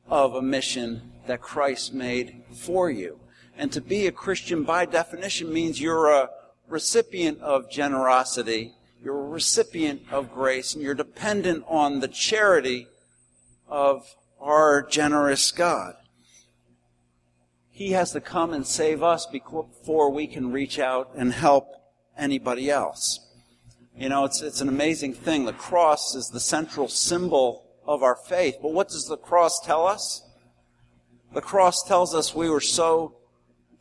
of 0.07 0.35
a 0.35 0.41
mission 0.41 1.11
that 1.25 1.41
Christ 1.41 1.93
made 1.93 2.43
for 2.51 2.89
you. 2.89 3.19
And 3.57 3.71
to 3.71 3.81
be 3.81 4.05
a 4.05 4.11
Christian 4.11 4.63
by 4.63 4.85
definition 4.85 5.51
means 5.51 5.81
you're 5.81 6.11
a 6.11 6.29
recipient 6.67 7.41
of 7.41 7.71
generosity, 7.71 8.73
you're 9.03 9.19
a 9.19 9.29
recipient 9.29 10.01
of 10.11 10.31
grace, 10.31 10.73
and 10.73 10.83
you're 10.83 10.93
dependent 10.93 11.63
on 11.67 11.99
the 11.99 12.07
charity 12.07 12.87
of 13.67 14.15
our 14.39 14.83
generous 14.83 15.51
God. 15.51 15.95
He 17.71 17.91
has 17.91 18.11
to 18.11 18.21
come 18.21 18.53
and 18.53 18.65
save 18.65 19.03
us 19.03 19.25
before 19.25 20.11
we 20.11 20.27
can 20.27 20.51
reach 20.51 20.79
out 20.79 21.11
and 21.15 21.33
help 21.33 21.69
anybody 22.17 22.69
else. 22.69 23.19
You 23.95 24.09
know, 24.09 24.25
it's, 24.25 24.41
it's 24.41 24.61
an 24.61 24.69
amazing 24.69 25.13
thing. 25.13 25.45
The 25.45 25.53
cross 25.53 26.13
is 26.15 26.29
the 26.29 26.39
central 26.39 26.87
symbol 26.87 27.66
of 27.87 28.03
our 28.03 28.15
faith. 28.15 28.57
But 28.61 28.73
what 28.73 28.89
does 28.89 29.07
the 29.07 29.17
cross 29.17 29.59
tell 29.59 29.85
us? 29.87 30.23
The 31.33 31.41
cross 31.41 31.83
tells 31.83 32.13
us 32.13 32.33
we 32.33 32.49
were 32.49 32.61
so 32.61 33.17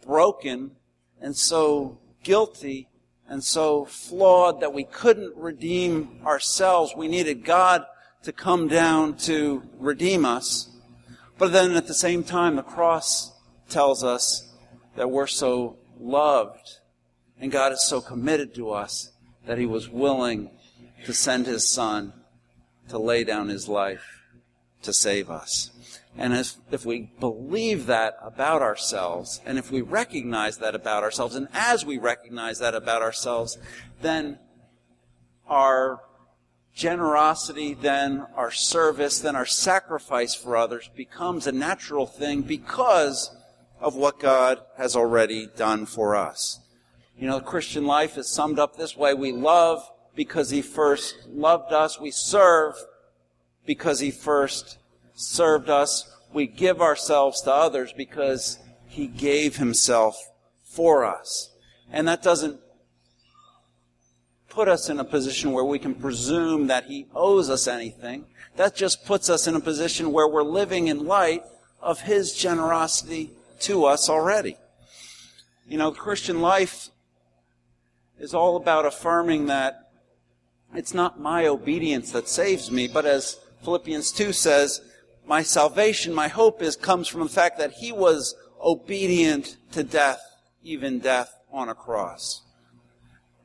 broken 0.05 0.73
and 1.21 1.37
so 1.37 1.99
guilty 2.23 2.89
and 3.29 3.43
so 3.43 3.85
flawed 3.85 4.61
that 4.61 4.73
we 4.73 4.85
couldn't 4.85 5.37
redeem 5.37 6.21
ourselves. 6.25 6.95
We 6.97 7.09
needed 7.09 7.45
God 7.45 7.85
to 8.23 8.33
come 8.33 8.69
down 8.69 9.17
to 9.19 9.63
redeem 9.79 10.25
us. 10.25 10.71
But 11.39 11.53
then 11.53 11.73
at 11.73 11.87
the 11.87 11.95
same 11.95 12.25
time, 12.25 12.57
the 12.57 12.63
cross 12.63 13.33
tells 13.69 14.05
us 14.05 14.53
that 14.97 15.11
we're 15.11 15.27
so 15.27 15.79
loved 15.99 16.79
and 17.41 17.53
God 17.53 17.73
is 17.73 17.85
so 17.85 18.01
committed 18.01 18.55
to 18.55 18.71
us 18.71 19.13
that 19.47 19.59
he 19.59 19.67
was 19.67 19.89
willing 19.89 20.51
to 21.05 21.13
send 21.13 21.47
his 21.47 21.69
son 21.69 22.13
to 22.89 22.99
lay 22.99 23.25
down 23.25 23.49
his 23.49 23.69
life 23.69 24.23
to 24.83 24.93
save 24.93 25.31
us. 25.31 25.71
And 26.19 26.33
if, 26.33 26.55
if 26.71 26.87
we 26.87 27.11
believe 27.21 27.87
that 27.87 28.17
about 28.23 28.63
ourselves, 28.63 29.41
and 29.45 29.59
if 29.59 29.71
we 29.71 29.83
recognize 29.83 30.59
that 30.59 30.75
about 30.75 31.03
ourselves, 31.03 31.35
and 31.35 31.49
as 31.53 31.85
we 31.85 31.99
recognize 31.99 32.59
that 32.61 32.75
about 32.75 33.03
ourselves, 33.03 33.59
then 34.01 34.39
our 35.47 36.01
generosity, 36.75 37.75
then 37.75 38.27
our 38.35 38.51
service, 38.51 39.19
then 39.19 39.37
our 39.37 39.47
sacrifice 39.47 40.35
for 40.35 40.57
others 40.57 40.91
becomes 40.95 41.47
a 41.47 41.53
natural 41.53 42.07
thing 42.07 42.43
because 42.43 43.35
of 43.81 43.95
what 43.95 44.19
God 44.19 44.61
has 44.79 44.97
already 44.97 45.49
done 45.57 45.87
for 45.87 46.17
us. 46.17 46.61
You 47.19 47.27
know, 47.27 47.39
the 47.39 47.45
Christian 47.45 47.87
life 47.87 48.19
is 48.19 48.29
summed 48.29 48.59
up 48.59 48.77
this 48.77 48.97
way. 48.97 49.15
We 49.15 49.33
love 49.33 49.91
because 50.17 50.51
he 50.51 50.63
first 50.63 51.15
loved 51.29 51.73
us. 51.73 52.01
We 52.01 52.11
serve 52.11 52.75
because 53.67 54.01
he 54.01 54.11
first 54.11 54.79
served 55.15 55.69
us. 55.71 56.11
We 56.33 56.47
give 56.47 56.81
ourselves 56.81 57.43
to 57.43 57.53
others 57.53 57.93
because 57.93 58.59
he 58.89 59.07
gave 59.07 59.57
himself 59.57 60.17
for 60.65 61.05
us. 61.05 61.51
And 61.93 62.09
that 62.09 62.23
doesn't 62.23 62.61
put 64.49 64.69
us 64.69 64.89
in 64.89 64.99
a 64.99 65.05
position 65.05 65.53
where 65.53 65.65
we 65.65 65.79
can 65.79 65.95
presume 65.95 66.67
that 66.69 66.87
he 66.87 67.07
owes 67.15 67.51
us 67.51 67.69
anything. 67.69 68.25
That 68.57 68.75
just 68.75 69.05
puts 69.05 69.29
us 69.29 69.47
in 69.47 69.55
a 69.55 69.61
position 69.61 70.13
where 70.13 70.27
we're 70.27 70.43
living 70.43 70.89
in 70.89 71.07
light 71.07 71.43
of 71.81 72.01
his 72.01 72.33
generosity 72.33 73.33
to 73.61 73.85
us 73.85 74.09
already. 74.09 74.57
You 75.69 75.77
know, 75.79 75.93
Christian 75.93 76.41
life 76.41 76.89
is 78.19 78.33
all 78.35 78.57
about 78.57 78.87
affirming 78.87 79.47
that 79.47 79.86
it's 80.79 80.95
not 80.95 81.21
my 81.21 81.47
obedience 81.47 82.13
that 82.13 82.29
saves 82.29 82.71
me, 82.71 82.89
but 82.89 83.07
as 83.07 83.39
Philippians 83.63 84.13
2 84.13 84.33
says, 84.33 84.81
my 85.27 85.43
salvation, 85.43 86.15
my 86.15 86.29
hope 86.29 86.63
is, 86.63 86.77
comes 86.77 87.09
from 87.09 87.23
the 87.23 87.29
fact 87.29 87.59
that 87.59 87.73
he 87.73 87.93
was 87.93 88.35
obedient 88.61 89.57
to 89.73 89.83
death, 89.83 90.21
even 90.63 91.01
death 91.01 91.35
on 91.53 91.69
a 91.69 91.75
cross. 91.75 92.43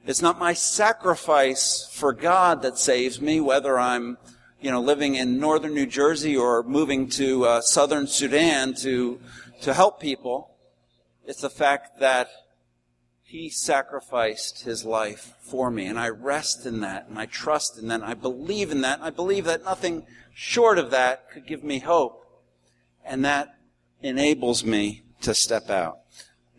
It's 0.06 0.22
not 0.22 0.40
my 0.40 0.54
sacrifice 0.54 1.88
for 1.92 2.14
God 2.14 2.62
that 2.64 2.78
saves 2.78 3.22
me, 3.22 3.40
whether 3.40 3.80
I'm 3.80 4.18
you 4.60 4.70
know, 4.70 4.82
living 4.82 5.16
in 5.16 5.40
northern 5.40 5.74
New 5.74 5.88
Jersey 5.88 6.38
or 6.38 6.64
moving 6.64 7.10
to 7.10 7.46
uh, 7.46 7.62
southern 7.62 8.08
Sudan 8.08 8.76
to, 8.76 9.20
to 9.62 9.74
help 9.74 10.00
people. 10.00 10.56
It's 11.26 11.42
the 11.42 11.50
fact 11.50 12.00
that 12.00 12.30
he 13.32 13.50
sacrificed 13.50 14.64
his 14.64 14.84
life 14.84 15.36
for 15.40 15.72
me, 15.72 15.86
and 15.86 15.98
I 15.98 16.10
rest 16.10 16.66
in 16.66 16.82
that, 16.82 17.08
and 17.08 17.18
I 17.18 17.28
trust 17.28 17.78
in 17.78 17.88
that, 17.88 18.02
and 18.02 18.04
I 18.04 18.14
believe 18.14 18.72
in 18.72 18.82
that, 18.82 18.98
and 19.00 19.08
I 19.08 19.10
believe 19.10 19.46
that 19.46 19.64
nothing 19.64 20.06
short 20.34 20.78
of 20.78 20.92
that 20.92 21.32
could 21.32 21.48
give 21.48 21.64
me 21.64 21.80
hope, 21.80 22.26
and 23.06 23.24
that 23.24 23.56
enables 24.02 24.66
me 24.66 25.04
to 25.22 25.34
step 25.34 25.70
out. 25.70 26.00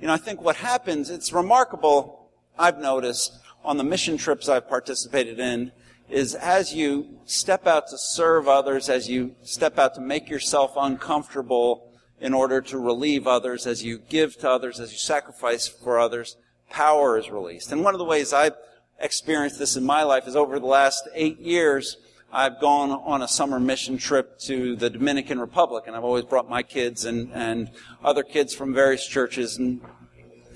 You 0.01 0.07
know, 0.07 0.15
I 0.15 0.17
think 0.17 0.41
what 0.41 0.57
happens, 0.57 1.11
it's 1.11 1.31
remarkable, 1.31 2.31
I've 2.59 2.79
noticed, 2.79 3.39
on 3.63 3.77
the 3.77 3.85
mission 3.85 4.17
trips 4.17 4.49
I've 4.49 4.67
participated 4.67 5.39
in, 5.39 5.73
is 6.09 6.35
as 6.35 6.75
you 6.75 7.19
step 7.27 7.67
out 7.67 7.89
to 7.89 7.99
serve 7.99 8.49
others, 8.49 8.89
as 8.89 9.11
you 9.11 9.35
step 9.43 9.79
out 9.79 9.95
to 9.97 10.01
make 10.01 10.31
yourself 10.31 10.73
uncomfortable 10.79 11.93
in 12.19 12.33
order 12.33 12.63
to 12.63 12.79
relieve 12.79 13.27
others, 13.27 13.67
as 13.67 13.85
you 13.85 13.99
give 13.99 14.39
to 14.39 14.49
others, 14.49 14.81
as 14.81 14.91
you 14.91 14.99
sacrifice 14.99 15.69
for 15.69 15.99
others, 16.01 16.39
power 16.73 17.19
is 17.19 17.31
released. 17.31 17.71
And 17.71 17.85
one 17.85 17.95
of 17.95 17.99
the 17.99 18.05
ways 18.05 18.33
I've 18.33 18.57
experienced 18.99 19.59
this 19.59 19.77
in 19.77 19.85
my 19.85 20.03
life 20.03 20.27
is 20.27 20.35
over 20.35 20.59
the 20.59 20.67
last 20.67 21.07
eight 21.15 21.39
years, 21.39 21.97
I've 22.33 22.61
gone 22.61 22.91
on 22.91 23.21
a 23.21 23.29
summer 23.29 23.61
mission 23.61 23.99
trip 23.99 24.39
to 24.41 24.75
the 24.75 24.89
Dominican 24.89 25.39
Republic, 25.39 25.85
and 25.87 25.95
I've 25.95 26.05
always 26.05 26.25
brought 26.25 26.49
my 26.49 26.63
kids 26.63 27.05
and, 27.05 27.31
and 27.35 27.71
other 28.03 28.23
kids 28.23 28.55
from 28.55 28.73
various 28.73 29.07
churches, 29.07 29.59
and, 29.59 29.83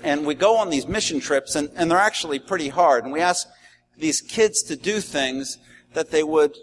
and 0.03 0.25
we 0.25 0.33
go 0.33 0.57
on 0.57 0.71
these 0.71 0.87
mission 0.87 1.19
trips, 1.19 1.55
and, 1.55 1.69
and 1.75 1.91
they're 1.91 1.99
actually 1.99 2.39
pretty 2.39 2.69
hard. 2.69 3.03
And 3.03 3.13
we 3.13 3.21
ask 3.21 3.47
these 3.95 4.21
kids 4.21 4.63
to 4.63 4.75
do 4.75 5.01
things 5.01 5.59
that 5.93 6.09
they 6.09 6.23
would 6.23 6.55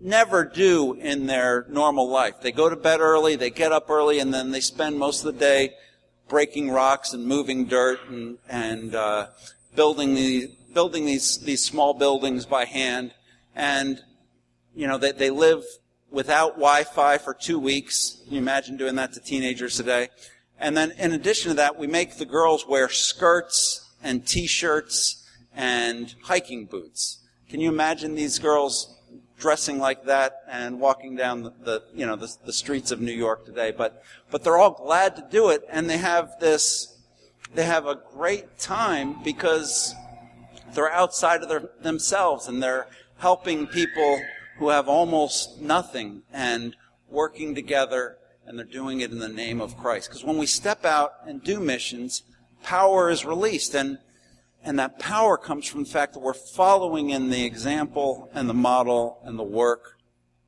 never 0.00 0.44
do 0.44 0.94
in 0.94 1.26
their 1.26 1.66
normal 1.68 2.08
life. 2.08 2.40
They 2.40 2.52
go 2.52 2.70
to 2.70 2.76
bed 2.76 3.00
early, 3.00 3.36
they 3.36 3.50
get 3.50 3.72
up 3.72 3.90
early, 3.90 4.18
and 4.18 4.32
then 4.32 4.50
they 4.50 4.60
spend 4.60 4.98
most 4.98 5.24
of 5.24 5.34
the 5.34 5.38
day 5.38 5.74
breaking 6.28 6.70
rocks 6.70 7.12
and 7.12 7.26
moving 7.26 7.66
dirt 7.66 8.00
and, 8.08 8.38
and 8.48 8.94
uh, 8.94 9.28
building, 9.74 10.14
the, 10.14 10.50
building 10.72 11.04
these, 11.06 11.38
these 11.38 11.64
small 11.64 11.94
buildings 11.94 12.46
by 12.46 12.64
hand. 12.64 13.14
And, 13.54 14.02
you 14.74 14.86
know, 14.86 14.98
they, 14.98 15.12
they 15.12 15.30
live 15.30 15.64
without 16.10 16.54
Wi-Fi 16.54 17.18
for 17.18 17.34
two 17.34 17.58
weeks. 17.58 18.20
Can 18.24 18.34
you 18.34 18.40
imagine 18.40 18.76
doing 18.76 18.94
that 18.96 19.12
to 19.14 19.20
teenagers 19.20 19.76
today? 19.76 20.08
And 20.58 20.76
then 20.76 20.92
in 20.92 21.12
addition 21.12 21.50
to 21.50 21.54
that, 21.56 21.78
we 21.78 21.86
make 21.86 22.16
the 22.16 22.24
girls 22.24 22.66
wear 22.66 22.88
skirts 22.88 23.90
and 24.02 24.26
t-shirts 24.26 25.28
and 25.54 26.14
hiking 26.22 26.66
boots. 26.66 27.18
Can 27.48 27.60
you 27.60 27.68
imagine 27.68 28.14
these 28.14 28.38
girls 28.38 28.93
dressing 29.44 29.78
like 29.78 30.06
that 30.06 30.40
and 30.48 30.80
walking 30.80 31.14
down 31.14 31.42
the, 31.42 31.52
the 31.64 31.82
you 31.94 32.06
know 32.06 32.16
the, 32.16 32.34
the, 32.46 32.52
streets 32.52 32.90
of 32.90 32.98
New 32.98 33.12
York 33.12 33.44
today. 33.44 33.70
But 33.76 34.02
but 34.30 34.42
they're 34.42 34.56
all 34.56 34.70
glad 34.70 35.16
to 35.16 35.26
do 35.30 35.50
it, 35.50 35.60
and 35.68 35.88
they 35.90 35.98
have 35.98 36.40
this 36.40 36.96
they 37.54 37.66
have 37.66 37.86
a 37.86 38.00
great 38.14 38.58
time 38.58 39.22
because 39.22 39.94
they're 40.74 40.90
outside 40.90 41.42
of 41.42 41.50
their, 41.50 41.68
themselves 41.82 42.48
and 42.48 42.62
they're 42.62 42.86
helping 43.18 43.66
people 43.66 44.18
who 44.56 44.70
have 44.70 44.88
almost 44.88 45.60
nothing 45.60 46.22
and 46.32 46.74
working 47.10 47.54
together 47.54 48.16
and 48.46 48.58
they're 48.58 48.64
doing 48.64 49.02
it 49.02 49.10
in 49.12 49.18
the 49.18 49.28
name 49.28 49.60
of 49.60 49.76
Christ. 49.76 50.08
Because 50.08 50.24
when 50.24 50.38
we 50.38 50.46
step 50.46 50.86
out 50.86 51.12
and 51.26 51.44
do 51.44 51.60
missions, 51.60 52.22
power 52.62 53.10
is 53.10 53.26
released 53.26 53.74
and 53.74 53.98
and 54.64 54.78
that 54.78 54.98
power 54.98 55.36
comes 55.36 55.66
from 55.66 55.84
the 55.84 55.90
fact 55.90 56.14
that 56.14 56.20
we're 56.20 56.32
following 56.32 57.10
in 57.10 57.28
the 57.28 57.44
example 57.44 58.30
and 58.32 58.48
the 58.48 58.54
model 58.54 59.20
and 59.24 59.38
the 59.38 59.44
work 59.44 59.98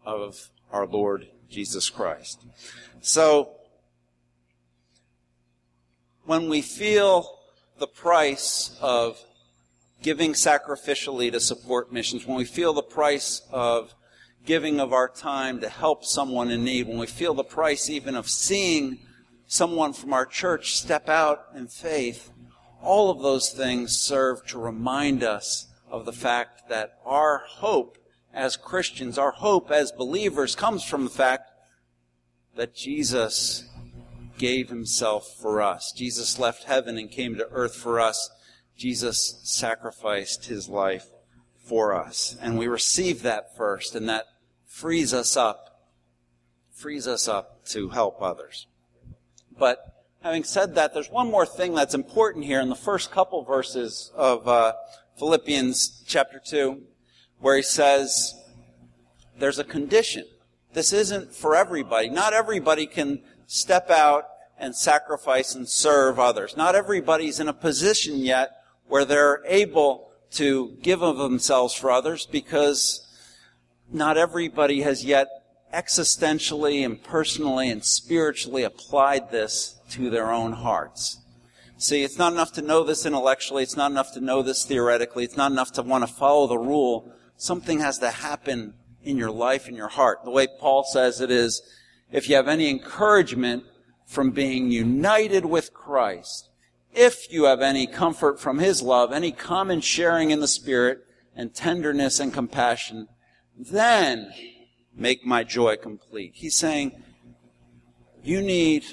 of 0.04 0.50
our 0.72 0.86
Lord 0.86 1.28
Jesus 1.50 1.90
Christ. 1.90 2.44
So, 3.00 3.50
when 6.24 6.48
we 6.48 6.62
feel 6.62 7.38
the 7.78 7.86
price 7.86 8.76
of 8.80 9.22
giving 10.02 10.32
sacrificially 10.32 11.30
to 11.30 11.40
support 11.40 11.92
missions, 11.92 12.26
when 12.26 12.36
we 12.36 12.44
feel 12.44 12.72
the 12.72 12.82
price 12.82 13.42
of 13.50 13.94
giving 14.44 14.80
of 14.80 14.92
our 14.92 15.08
time 15.08 15.60
to 15.60 15.68
help 15.68 16.04
someone 16.04 16.50
in 16.50 16.64
need, 16.64 16.88
when 16.88 16.98
we 16.98 17.06
feel 17.06 17.34
the 17.34 17.44
price 17.44 17.90
even 17.90 18.16
of 18.16 18.28
seeing 18.28 18.98
someone 19.46 19.92
from 19.92 20.12
our 20.12 20.26
church 20.26 20.74
step 20.74 21.08
out 21.08 21.46
in 21.54 21.66
faith, 21.66 22.30
all 22.82 23.10
of 23.10 23.22
those 23.22 23.50
things 23.50 23.98
serve 23.98 24.46
to 24.46 24.58
remind 24.58 25.22
us 25.22 25.68
of 25.90 26.04
the 26.04 26.12
fact 26.12 26.68
that 26.68 26.98
our 27.04 27.42
hope 27.46 27.98
as 28.32 28.56
Christians, 28.56 29.18
our 29.18 29.32
hope 29.32 29.70
as 29.70 29.92
believers 29.92 30.54
comes 30.54 30.84
from 30.84 31.04
the 31.04 31.10
fact 31.10 31.50
that 32.54 32.74
Jesus 32.74 33.68
gave 34.38 34.68
himself 34.68 35.36
for 35.40 35.62
us. 35.62 35.92
Jesus 35.92 36.38
left 36.38 36.64
heaven 36.64 36.98
and 36.98 37.10
came 37.10 37.36
to 37.36 37.48
earth 37.50 37.74
for 37.74 37.98
us. 37.98 38.30
Jesus 38.76 39.40
sacrificed 39.42 40.46
his 40.46 40.68
life 40.68 41.06
for 41.64 41.94
us. 41.94 42.36
And 42.40 42.58
we 42.58 42.66
receive 42.66 43.22
that 43.22 43.56
first, 43.56 43.94
and 43.94 44.08
that 44.08 44.26
frees 44.66 45.14
us 45.14 45.36
up, 45.36 45.80
frees 46.70 47.06
us 47.06 47.26
up 47.26 47.64
to 47.66 47.88
help 47.88 48.20
others. 48.20 48.66
But 49.58 49.78
Having 50.26 50.42
said 50.42 50.74
that, 50.74 50.92
there's 50.92 51.08
one 51.08 51.30
more 51.30 51.46
thing 51.46 51.72
that's 51.72 51.94
important 51.94 52.44
here 52.44 52.60
in 52.60 52.68
the 52.68 52.74
first 52.74 53.12
couple 53.12 53.44
verses 53.44 54.10
of 54.16 54.48
uh, 54.48 54.72
Philippians 55.20 56.02
chapter 56.04 56.42
2, 56.44 56.82
where 57.38 57.54
he 57.54 57.62
says, 57.62 58.34
there's 59.38 59.60
a 59.60 59.64
condition. 59.64 60.24
This 60.72 60.92
isn't 60.92 61.32
for 61.32 61.54
everybody. 61.54 62.10
Not 62.10 62.32
everybody 62.32 62.88
can 62.88 63.20
step 63.46 63.88
out 63.88 64.24
and 64.58 64.74
sacrifice 64.74 65.54
and 65.54 65.68
serve 65.68 66.18
others. 66.18 66.56
Not 66.56 66.74
everybody's 66.74 67.38
in 67.38 67.46
a 67.46 67.52
position 67.52 68.18
yet 68.18 68.50
where 68.88 69.04
they're 69.04 69.44
able 69.46 70.10
to 70.32 70.76
give 70.82 71.04
of 71.04 71.18
themselves 71.18 71.72
for 71.72 71.92
others 71.92 72.26
because 72.26 73.06
not 73.92 74.16
everybody 74.16 74.80
has 74.80 75.04
yet 75.04 75.28
existentially 75.72 76.84
and 76.84 77.00
personally 77.00 77.70
and 77.70 77.84
spiritually 77.84 78.64
applied 78.64 79.30
this 79.30 79.75
to 79.90 80.10
their 80.10 80.32
own 80.32 80.52
hearts. 80.52 81.18
See, 81.78 82.02
it's 82.02 82.18
not 82.18 82.32
enough 82.32 82.52
to 82.52 82.62
know 82.62 82.84
this 82.84 83.04
intellectually. 83.04 83.62
It's 83.62 83.76
not 83.76 83.90
enough 83.90 84.12
to 84.14 84.20
know 84.20 84.42
this 84.42 84.64
theoretically. 84.64 85.24
It's 85.24 85.36
not 85.36 85.52
enough 85.52 85.72
to 85.72 85.82
want 85.82 86.06
to 86.06 86.12
follow 86.12 86.46
the 86.46 86.58
rule. 86.58 87.12
Something 87.36 87.80
has 87.80 87.98
to 87.98 88.10
happen 88.10 88.74
in 89.02 89.18
your 89.18 89.30
life, 89.30 89.68
in 89.68 89.74
your 89.74 89.88
heart. 89.88 90.24
The 90.24 90.30
way 90.30 90.46
Paul 90.46 90.84
says 90.84 91.20
it 91.20 91.30
is, 91.30 91.62
if 92.10 92.28
you 92.28 92.36
have 92.36 92.48
any 92.48 92.70
encouragement 92.70 93.64
from 94.06 94.30
being 94.30 94.70
united 94.70 95.44
with 95.44 95.74
Christ, 95.74 96.48
if 96.94 97.30
you 97.30 97.44
have 97.44 97.60
any 97.60 97.86
comfort 97.86 98.40
from 98.40 98.58
His 98.58 98.80
love, 98.80 99.12
any 99.12 99.30
common 99.30 99.80
sharing 99.82 100.30
in 100.30 100.40
the 100.40 100.48
Spirit, 100.48 101.00
and 101.36 101.54
tenderness 101.54 102.18
and 102.18 102.32
compassion, 102.32 103.08
then 103.54 104.32
make 104.94 105.24
my 105.26 105.44
joy 105.44 105.76
complete. 105.76 106.32
He's 106.34 106.56
saying, 106.56 107.02
you 108.24 108.40
need 108.40 108.84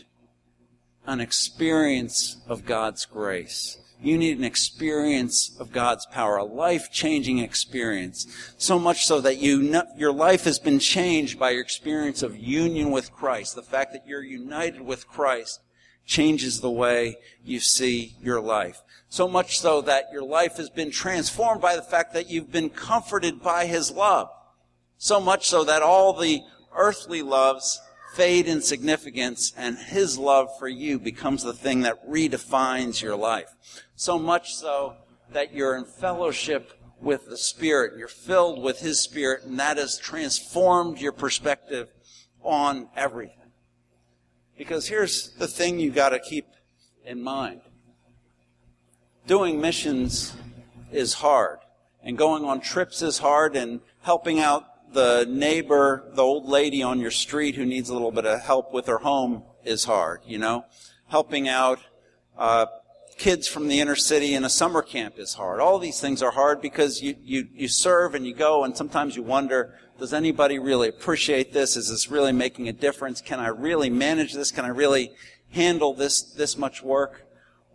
an 1.05 1.19
experience 1.19 2.37
of 2.47 2.65
God's 2.65 3.05
grace. 3.05 3.77
You 4.01 4.17
need 4.17 4.37
an 4.37 4.43
experience 4.43 5.55
of 5.59 5.71
God's 5.71 6.05
power, 6.07 6.35
a 6.35 6.43
life-changing 6.43 7.39
experience. 7.39 8.27
So 8.57 8.77
much 8.77 9.05
so 9.05 9.21
that 9.21 9.37
you 9.37 9.61
know, 9.61 9.83
your 9.95 10.11
life 10.11 10.43
has 10.43 10.59
been 10.59 10.79
changed 10.79 11.39
by 11.39 11.51
your 11.51 11.61
experience 11.61 12.21
of 12.21 12.35
union 12.37 12.91
with 12.91 13.13
Christ. 13.13 13.55
The 13.55 13.63
fact 13.63 13.93
that 13.93 14.05
you're 14.05 14.23
united 14.23 14.81
with 14.81 15.07
Christ 15.07 15.61
changes 16.05 16.59
the 16.59 16.69
way 16.69 17.15
you 17.43 17.61
see 17.61 18.15
your 18.21 18.41
life. 18.41 18.81
So 19.07 19.25
much 19.25 19.59
so 19.59 19.79
that 19.81 20.05
your 20.11 20.23
life 20.23 20.57
has 20.57 20.69
been 20.69 20.91
transformed 20.91 21.61
by 21.61 21.77
the 21.77 21.81
fact 21.81 22.13
that 22.13 22.29
you've 22.29 22.51
been 22.51 22.69
comforted 22.69 23.41
by 23.41 23.67
His 23.67 23.89
love. 23.89 24.27
So 24.97 25.21
much 25.21 25.47
so 25.47 25.63
that 25.63 25.81
all 25.81 26.11
the 26.11 26.41
earthly 26.75 27.21
loves 27.21 27.81
fade 28.13 28.47
in 28.47 28.62
significance 28.62 29.54
and 29.58 29.78
his 29.78 30.17
love 30.17 30.49
for 30.60 30.67
you 30.67 30.99
becomes 30.99 31.43
the 31.43 31.54
thing 31.54 31.82
that 31.82 32.08
redefines 32.08 33.02
your 33.02 33.15
life. 33.15 33.49
So 33.95 34.19
much 34.19 34.54
so 34.54 34.95
that 35.32 35.54
you're 35.54 35.76
in 35.76 35.86
fellowship 35.86 36.80
with 37.02 37.28
the 37.28 37.38
Spirit. 37.38 37.97
You're 37.97 38.08
filled 38.08 38.62
with 38.62 38.80
his 38.80 38.99
Spirit 38.99 39.43
and 39.43 39.60
that 39.60 39.78
has 39.78 39.97
transformed 39.97 40.99
your 40.99 41.12
perspective 41.12 41.89
on 42.43 42.88
everything. 42.95 43.52
Because 44.58 44.88
here's 44.88 45.32
the 45.32 45.47
thing 45.47 45.80
you 45.80 45.89
gotta 45.89 46.19
keep 46.19 46.45
in 47.06 47.21
mind. 47.21 47.62
Doing 49.26 49.60
missions 49.60 50.34
is 50.91 51.15
hard. 51.15 51.60
And 52.04 52.17
going 52.17 52.43
on 52.45 52.62
trips 52.62 53.02
is 53.02 53.17
hard 53.17 53.56
and 53.56 53.80
helping 54.02 54.39
out 54.39 54.65
the 54.93 55.25
neighbor, 55.29 56.12
the 56.13 56.21
old 56.21 56.47
lady 56.47 56.84
on 56.84 56.99
your 56.99 57.12
street 57.12 57.56
who 57.56 57.65
needs 57.65 57.89
a 57.89 57.93
little 57.93 58.12
bit 58.12 58.25
of 58.25 58.41
help 58.41 58.73
with 58.73 58.88
her 58.88 58.99
home 58.99 59.43
is 59.63 59.86
hard, 59.86 60.21
you 60.25 60.38
know? 60.38 60.65
Helping 61.08 61.47
out, 61.47 61.79
uh, 62.38 62.65
kids 63.17 63.47
from 63.47 63.67
the 63.67 63.79
inner 63.79 63.95
city 63.95 64.34
in 64.34 64.43
a 64.43 64.49
summer 64.49 64.82
camp 64.82 65.15
is 65.17 65.36
hard. 65.36 65.60
All 65.60 65.79
these 65.79 65.99
things 65.99 66.21
are 66.21 66.32
hard 66.32 66.62
because 66.62 67.01
you, 67.01 67.15
you, 67.21 67.47
you 67.53 67.67
serve 67.67 68.15
and 68.15 68.25
you 68.25 68.34
go 68.34 68.63
and 68.63 68.75
sometimes 68.75 69.15
you 69.15 69.23
wonder, 69.23 69.77
does 69.99 70.13
anybody 70.13 70.60
really 70.60 70.89
appreciate 70.89 71.53
this? 71.53 71.77
Is 71.77 71.89
this 71.89 72.10
really 72.10 72.32
making 72.32 72.67
a 72.67 72.73
difference? 72.73 73.21
Can 73.21 73.39
I 73.39 73.47
really 73.47 73.89
manage 73.89 74.34
this? 74.34 74.51
Can 74.51 74.65
I 74.65 74.69
really 74.69 75.12
handle 75.51 75.93
this, 75.93 76.21
this 76.21 76.58
much 76.58 76.82
work? 76.82 77.25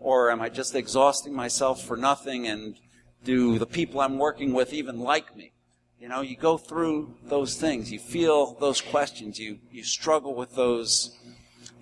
Or 0.00 0.30
am 0.30 0.40
I 0.40 0.48
just 0.48 0.74
exhausting 0.74 1.34
myself 1.34 1.84
for 1.84 1.96
nothing? 1.96 2.46
And 2.46 2.76
do 3.24 3.58
the 3.58 3.66
people 3.66 4.00
I'm 4.00 4.18
working 4.18 4.52
with 4.52 4.72
even 4.72 5.00
like 5.00 5.36
me? 5.36 5.52
You 6.00 6.08
know, 6.08 6.20
you 6.20 6.36
go 6.36 6.56
through 6.56 7.14
those 7.24 7.56
things. 7.56 7.90
You 7.90 7.98
feel 7.98 8.54
those 8.60 8.80
questions. 8.80 9.38
You, 9.38 9.58
you 9.72 9.82
struggle 9.82 10.34
with 10.34 10.54
those, 10.54 11.16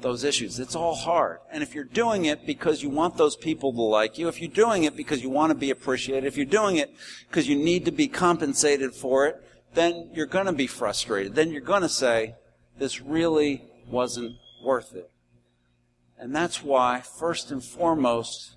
those 0.01 0.25
issues. 0.25 0.59
It's 0.59 0.75
all 0.75 0.95
hard. 0.95 1.41
And 1.53 1.63
if 1.63 1.75
you're 1.75 1.85
doing 1.85 2.25
it 2.25 2.47
because 2.47 2.83
you 2.83 2.89
want 2.89 3.19
those 3.19 3.37
people 3.37 3.73
to 3.73 3.83
like 3.83 4.17
you, 4.17 4.29
if 4.29 4.41
you're 4.41 4.51
doing 4.51 4.85
it 4.85 4.97
because 4.97 5.23
you 5.23 5.29
want 5.29 5.51
to 5.51 5.55
be 5.55 5.71
appreciated, 5.71 6.27
if 6.27 6.37
you're 6.37 6.47
doing 6.47 6.77
it 6.77 6.95
because 7.29 7.47
you 7.47 7.57
need 7.57 7.85
to 7.85 7.93
be 7.93 8.09
compensated 8.09 8.95
for 8.95 9.27
it, 9.27 9.43
then 9.75 10.09
you're 10.15 10.25
going 10.25 10.47
to 10.47 10.53
be 10.53 10.67
frustrated. 10.67 11.35
Then 11.35 11.51
you're 11.51 11.61
going 11.61 11.83
to 11.83 11.89
say, 11.89 12.37
this 12.79 13.03
really 13.03 13.65
wasn't 13.87 14.37
worth 14.63 14.95
it. 14.95 15.11
And 16.19 16.35
that's 16.35 16.63
why, 16.63 17.03
first 17.03 17.51
and 17.51 17.63
foremost, 17.63 18.56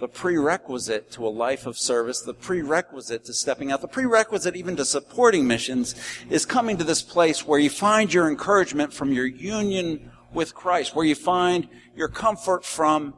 the 0.00 0.08
prerequisite 0.08 1.10
to 1.12 1.26
a 1.26 1.28
life 1.28 1.66
of 1.66 1.78
service, 1.78 2.20
the 2.20 2.34
prerequisite 2.34 3.24
to 3.24 3.32
stepping 3.32 3.70
out, 3.70 3.80
the 3.80 3.88
prerequisite 3.88 4.56
even 4.56 4.76
to 4.76 4.84
supporting 4.84 5.46
missions 5.46 5.94
is 6.28 6.44
coming 6.44 6.76
to 6.76 6.84
this 6.84 7.02
place 7.02 7.46
where 7.46 7.60
you 7.60 7.70
find 7.70 8.12
your 8.12 8.28
encouragement 8.28 8.92
from 8.92 9.12
your 9.12 9.26
union 9.26 10.10
with 10.32 10.54
Christ, 10.54 10.96
where 10.96 11.06
you 11.06 11.14
find 11.14 11.68
your 11.94 12.08
comfort 12.08 12.64
from 12.64 13.14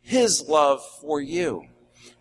His 0.00 0.48
love 0.48 0.82
for 1.00 1.20
you. 1.20 1.64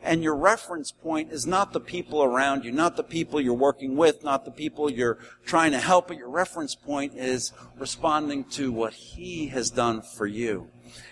And 0.02 0.24
your 0.24 0.36
reference 0.36 0.92
point 0.92 1.32
is 1.32 1.46
not 1.46 1.72
the 1.72 1.80
people 1.80 2.24
around 2.24 2.66
you, 2.66 2.72
not 2.72 2.98
the 2.98 3.04
people 3.04 3.40
you're 3.40 3.54
working 3.54 3.96
with, 3.96 4.24
not 4.24 4.44
the 4.44 4.52
people 4.52 4.92
you're 4.92 5.20
trying 5.46 5.72
to 5.72 5.80
help, 5.80 6.10
but 6.10 6.18
your 6.18 6.30
reference 6.30 6.76
point 6.76 7.14
is 7.16 7.54
responding 7.78 8.44
to 8.46 8.72
what 8.72 8.94
He 8.94 9.48
has 9.48 9.70
done 9.70 10.02
for 10.02 10.26
you. 10.26 10.68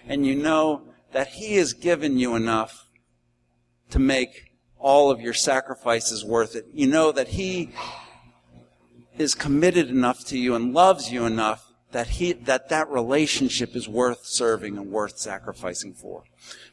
And 0.07 0.25
you 0.25 0.35
know 0.35 0.90
that 1.11 1.27
He 1.27 1.55
has 1.55 1.73
given 1.73 2.17
you 2.17 2.35
enough 2.35 2.87
to 3.89 3.99
make 3.99 4.51
all 4.79 5.11
of 5.11 5.21
your 5.21 5.33
sacrifices 5.33 6.25
worth 6.25 6.55
it. 6.55 6.65
You 6.73 6.87
know 6.87 7.11
that 7.11 7.29
He 7.29 7.71
is 9.17 9.35
committed 9.35 9.89
enough 9.89 10.25
to 10.25 10.37
you 10.37 10.55
and 10.55 10.73
loves 10.73 11.11
you 11.11 11.25
enough 11.25 11.71
that 11.91 12.07
he, 12.07 12.33
that 12.33 12.69
that 12.69 12.89
relationship 12.89 13.75
is 13.75 13.87
worth 13.87 14.25
serving 14.25 14.77
and 14.77 14.91
worth 14.91 15.17
sacrificing 15.17 15.93
for. 15.93 16.23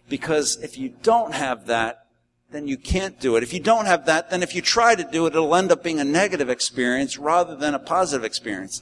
Because 0.08 0.56
if 0.62 0.78
you 0.78 0.90
don't 1.02 1.34
have 1.34 1.66
that, 1.66 2.06
then 2.50 2.66
you 2.66 2.78
can't 2.78 3.20
do 3.20 3.36
it. 3.36 3.42
If 3.42 3.52
you 3.52 3.60
don't 3.60 3.86
have 3.86 4.06
that, 4.06 4.30
then 4.30 4.42
if 4.42 4.54
you 4.54 4.62
try 4.62 4.94
to 4.94 5.04
do 5.04 5.26
it, 5.26 5.34
it'll 5.34 5.54
end 5.54 5.70
up 5.70 5.82
being 5.82 6.00
a 6.00 6.04
negative 6.04 6.48
experience 6.48 7.18
rather 7.18 7.54
than 7.54 7.74
a 7.74 7.78
positive 7.78 8.24
experience. 8.24 8.80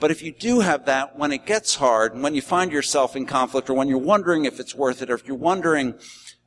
But 0.00 0.10
if 0.10 0.22
you 0.22 0.32
do 0.32 0.60
have 0.60 0.86
that, 0.86 1.18
when 1.18 1.32
it 1.32 1.46
gets 1.46 1.76
hard, 1.76 2.14
and 2.14 2.22
when 2.22 2.34
you 2.34 2.42
find 2.42 2.72
yourself 2.72 3.14
in 3.14 3.26
conflict, 3.26 3.70
or 3.70 3.74
when 3.74 3.88
you're 3.88 3.98
wondering 3.98 4.44
if 4.44 4.58
it's 4.58 4.74
worth 4.74 5.00
it, 5.00 5.10
or 5.10 5.14
if 5.14 5.26
you're 5.26 5.36
wondering, 5.36 5.94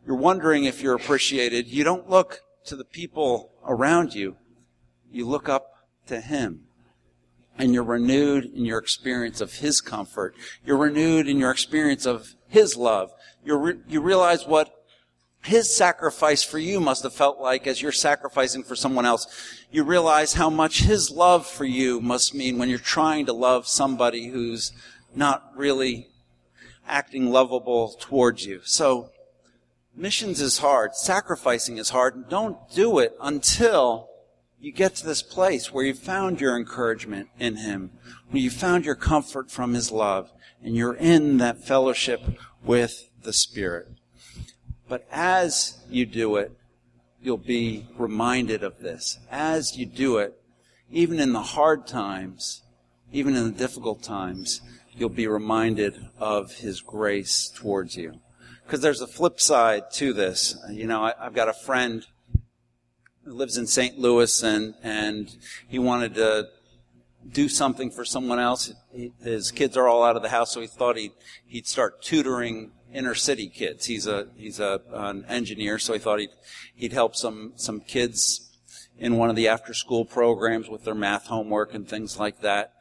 you're 0.05 0.17
wondering 0.17 0.65
if 0.65 0.81
you're 0.81 0.95
appreciated, 0.95 1.67
you 1.67 1.83
don't 1.83 2.09
look 2.09 2.41
to 2.65 2.75
the 2.75 2.83
people 2.83 3.51
around 3.65 4.13
you. 4.13 4.35
You 5.09 5.27
look 5.27 5.47
up 5.47 5.71
to 6.07 6.19
Him. 6.19 6.61
And 7.57 7.73
you're 7.73 7.83
renewed 7.83 8.45
in 8.45 8.65
your 8.65 8.79
experience 8.79 9.39
of 9.39 9.53
His 9.55 9.79
comfort. 9.79 10.35
You're 10.65 10.77
renewed 10.77 11.27
in 11.27 11.39
your 11.39 11.51
experience 11.51 12.05
of 12.05 12.35
His 12.47 12.75
love. 12.75 13.11
re- 13.45 13.79
you 13.87 14.01
realize 14.01 14.45
what 14.45 14.84
his 15.45 15.75
sacrifice 15.75 16.43
for 16.43 16.57
you 16.57 16.79
must 16.79 17.03
have 17.03 17.13
felt 17.13 17.39
like 17.39 17.67
as 17.67 17.81
you're 17.81 17.91
sacrificing 17.91 18.63
for 18.63 18.75
someone 18.75 19.05
else. 19.05 19.27
You 19.71 19.83
realize 19.83 20.33
how 20.33 20.49
much 20.49 20.81
his 20.81 21.11
love 21.11 21.45
for 21.45 21.65
you 21.65 22.01
must 22.01 22.33
mean 22.33 22.57
when 22.57 22.67
you're 22.67 22.79
trying 22.79 23.27
to 23.27 23.33
love 23.33 23.67
somebody 23.67 24.27
who's 24.29 24.71
not 25.13 25.51
really 25.55 26.07
acting 26.87 27.29
lovable 27.29 27.95
towards 27.99 28.45
you. 28.45 28.61
So, 28.63 29.11
missions 29.95 30.41
is 30.41 30.57
hard. 30.57 30.95
Sacrificing 30.95 31.77
is 31.77 31.89
hard. 31.89 32.27
Don't 32.27 32.57
do 32.73 32.97
it 32.99 33.15
until 33.21 34.09
you 34.59 34.71
get 34.71 34.95
to 34.95 35.05
this 35.05 35.21
place 35.21 35.71
where 35.71 35.85
you 35.85 35.93
found 35.93 36.41
your 36.41 36.57
encouragement 36.57 37.29
in 37.39 37.57
him, 37.57 37.91
where 38.29 38.41
you 38.41 38.49
found 38.49 38.83
your 38.83 38.95
comfort 38.95 39.51
from 39.51 39.75
his 39.75 39.91
love, 39.91 40.31
and 40.63 40.75
you're 40.75 40.95
in 40.95 41.37
that 41.37 41.63
fellowship 41.63 42.21
with 42.63 43.09
the 43.21 43.33
Spirit. 43.33 43.89
But 44.87 45.07
as 45.11 45.77
you 45.89 46.05
do 46.05 46.35
it, 46.37 46.51
you'll 47.21 47.37
be 47.37 47.87
reminded 47.97 48.63
of 48.63 48.79
this. 48.79 49.17
As 49.31 49.77
you 49.77 49.85
do 49.85 50.17
it, 50.17 50.39
even 50.91 51.19
in 51.19 51.33
the 51.33 51.41
hard 51.41 51.87
times, 51.87 52.61
even 53.11 53.35
in 53.35 53.45
the 53.45 53.57
difficult 53.57 54.03
times, 54.03 54.61
you'll 54.93 55.09
be 55.09 55.27
reminded 55.27 56.07
of 56.19 56.53
His 56.53 56.81
grace 56.81 57.51
towards 57.55 57.97
you. 57.97 58.19
Because 58.65 58.81
there's 58.81 59.01
a 59.01 59.07
flip 59.07 59.39
side 59.39 59.91
to 59.93 60.13
this. 60.13 60.55
You 60.69 60.87
know, 60.87 61.03
I, 61.03 61.13
have 61.19 61.33
got 61.33 61.49
a 61.49 61.53
friend 61.53 62.05
who 63.23 63.33
lives 63.33 63.57
in 63.57 63.67
St. 63.67 63.97
Louis 63.97 64.43
and, 64.43 64.75
and 64.83 65.35
he 65.67 65.79
wanted 65.79 66.15
to 66.15 66.49
do 67.31 67.49
something 67.49 67.91
for 67.91 68.05
someone 68.05 68.39
else. 68.39 68.73
His 69.21 69.51
kids 69.51 69.75
are 69.77 69.87
all 69.87 70.03
out 70.03 70.15
of 70.15 70.21
the 70.21 70.29
house, 70.29 70.53
so 70.53 70.61
he 70.61 70.67
thought 70.67 70.97
he'd, 70.97 71.13
he'd 71.45 71.67
start 71.67 72.01
tutoring 72.01 72.71
inner 72.93 73.15
city 73.15 73.49
kids. 73.49 73.85
He's 73.85 74.07
a 74.07 74.27
he's 74.37 74.59
a 74.59 74.81
an 74.91 75.25
engineer, 75.27 75.77
so 75.77 75.93
he 75.93 75.99
thought 75.99 76.19
he'd 76.19 76.29
he'd 76.73 76.93
help 76.93 77.15
some 77.15 77.53
some 77.55 77.81
kids 77.81 78.57
in 78.97 79.17
one 79.17 79.29
of 79.29 79.35
the 79.35 79.47
after 79.47 79.73
school 79.73 80.05
programs 80.05 80.69
with 80.69 80.85
their 80.85 80.95
math 80.95 81.27
homework 81.27 81.73
and 81.73 81.87
things 81.87 82.17
like 82.17 82.41
that. 82.41 82.73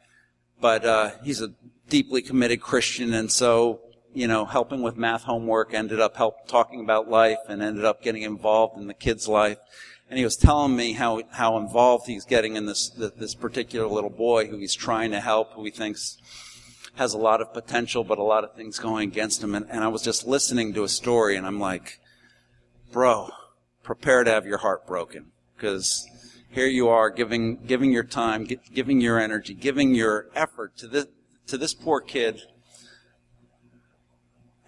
But 0.61 0.85
uh, 0.85 1.11
he's 1.23 1.41
a 1.41 1.53
deeply 1.89 2.21
committed 2.21 2.61
Christian, 2.61 3.13
and 3.13 3.31
so 3.31 3.81
you 4.15 4.27
know, 4.27 4.45
helping 4.45 4.81
with 4.81 4.95
math 4.95 5.23
homework 5.23 5.73
ended 5.73 5.99
up 5.99 6.15
help 6.15 6.47
talking 6.47 6.79
about 6.79 7.09
life 7.09 7.39
and 7.49 7.61
ended 7.61 7.83
up 7.83 8.01
getting 8.01 8.21
involved 8.21 8.79
in 8.79 8.87
the 8.87 8.93
kid's 8.93 9.27
life. 9.27 9.57
And 10.09 10.19
he 10.19 10.23
was 10.23 10.37
telling 10.37 10.75
me 10.75 10.93
how 10.93 11.23
how 11.31 11.57
involved 11.57 12.07
he's 12.07 12.25
getting 12.25 12.55
in 12.55 12.65
this 12.65 12.89
this 12.89 13.33
particular 13.35 13.87
little 13.87 14.09
boy 14.09 14.47
who 14.47 14.57
he's 14.57 14.75
trying 14.75 15.11
to 15.11 15.19
help, 15.19 15.53
who 15.53 15.65
he 15.65 15.71
thinks 15.71 16.17
has 16.95 17.13
a 17.13 17.17
lot 17.17 17.41
of 17.41 17.53
potential, 17.53 18.03
but 18.03 18.17
a 18.17 18.23
lot 18.23 18.43
of 18.43 18.55
things 18.55 18.79
going 18.79 19.09
against 19.09 19.43
him. 19.43 19.53
And, 19.53 19.65
and 19.69 19.83
I 19.83 19.87
was 19.87 20.01
just 20.01 20.25
listening 20.25 20.73
to 20.73 20.83
a 20.83 20.89
story, 20.89 21.35
and 21.35 21.45
I'm 21.45 21.59
like, 21.59 21.99
bro, 22.91 23.29
prepare 23.83 24.23
to 24.23 24.31
have 24.31 24.45
your 24.45 24.59
heart 24.59 24.87
broken. 24.87 25.31
Because 25.55 26.07
here 26.49 26.67
you 26.67 26.87
are 26.87 27.09
giving, 27.09 27.57
giving 27.65 27.91
your 27.91 28.03
time, 28.03 28.47
giving 28.73 29.01
your 29.01 29.19
energy, 29.19 29.53
giving 29.53 29.93
your 29.93 30.27
effort 30.35 30.77
to 30.77 30.87
this, 30.87 31.07
to 31.47 31.57
this 31.57 31.73
poor 31.73 31.99
kid. 31.99 32.41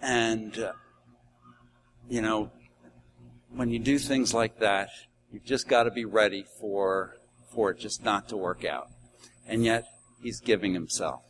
And, 0.00 0.58
uh, 0.58 0.72
you 2.08 2.20
know, 2.20 2.50
when 3.50 3.70
you 3.70 3.78
do 3.78 3.98
things 3.98 4.34
like 4.34 4.60
that, 4.60 4.90
you've 5.32 5.44
just 5.44 5.68
got 5.68 5.84
to 5.84 5.90
be 5.90 6.04
ready 6.04 6.44
for, 6.60 7.16
for 7.52 7.70
it 7.70 7.78
just 7.78 8.04
not 8.04 8.28
to 8.28 8.36
work 8.36 8.64
out. 8.64 8.88
And 9.46 9.64
yet, 9.64 9.84
he's 10.22 10.40
giving 10.40 10.74
himself. 10.74 11.22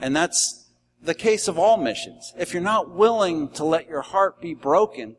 And 0.00 0.14
that's 0.14 0.68
the 1.02 1.14
case 1.14 1.48
of 1.48 1.58
all 1.58 1.76
missions. 1.76 2.32
If 2.38 2.52
you're 2.52 2.62
not 2.62 2.90
willing 2.90 3.48
to 3.50 3.64
let 3.64 3.88
your 3.88 4.02
heart 4.02 4.40
be 4.40 4.54
broken, 4.54 5.16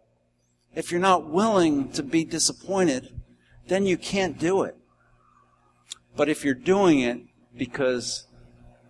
if 0.74 0.92
you're 0.92 1.00
not 1.00 1.30
willing 1.30 1.92
to 1.94 2.04
be 2.04 2.26
disappointed, 2.26 3.08
then 3.68 3.86
you 3.86 3.98
can't 3.98 4.38
do 4.38 4.64
it. 4.64 4.76
But 6.16 6.30
if 6.30 6.44
you're 6.44 6.54
doing 6.54 7.00
it 7.00 7.22
because 7.56 8.28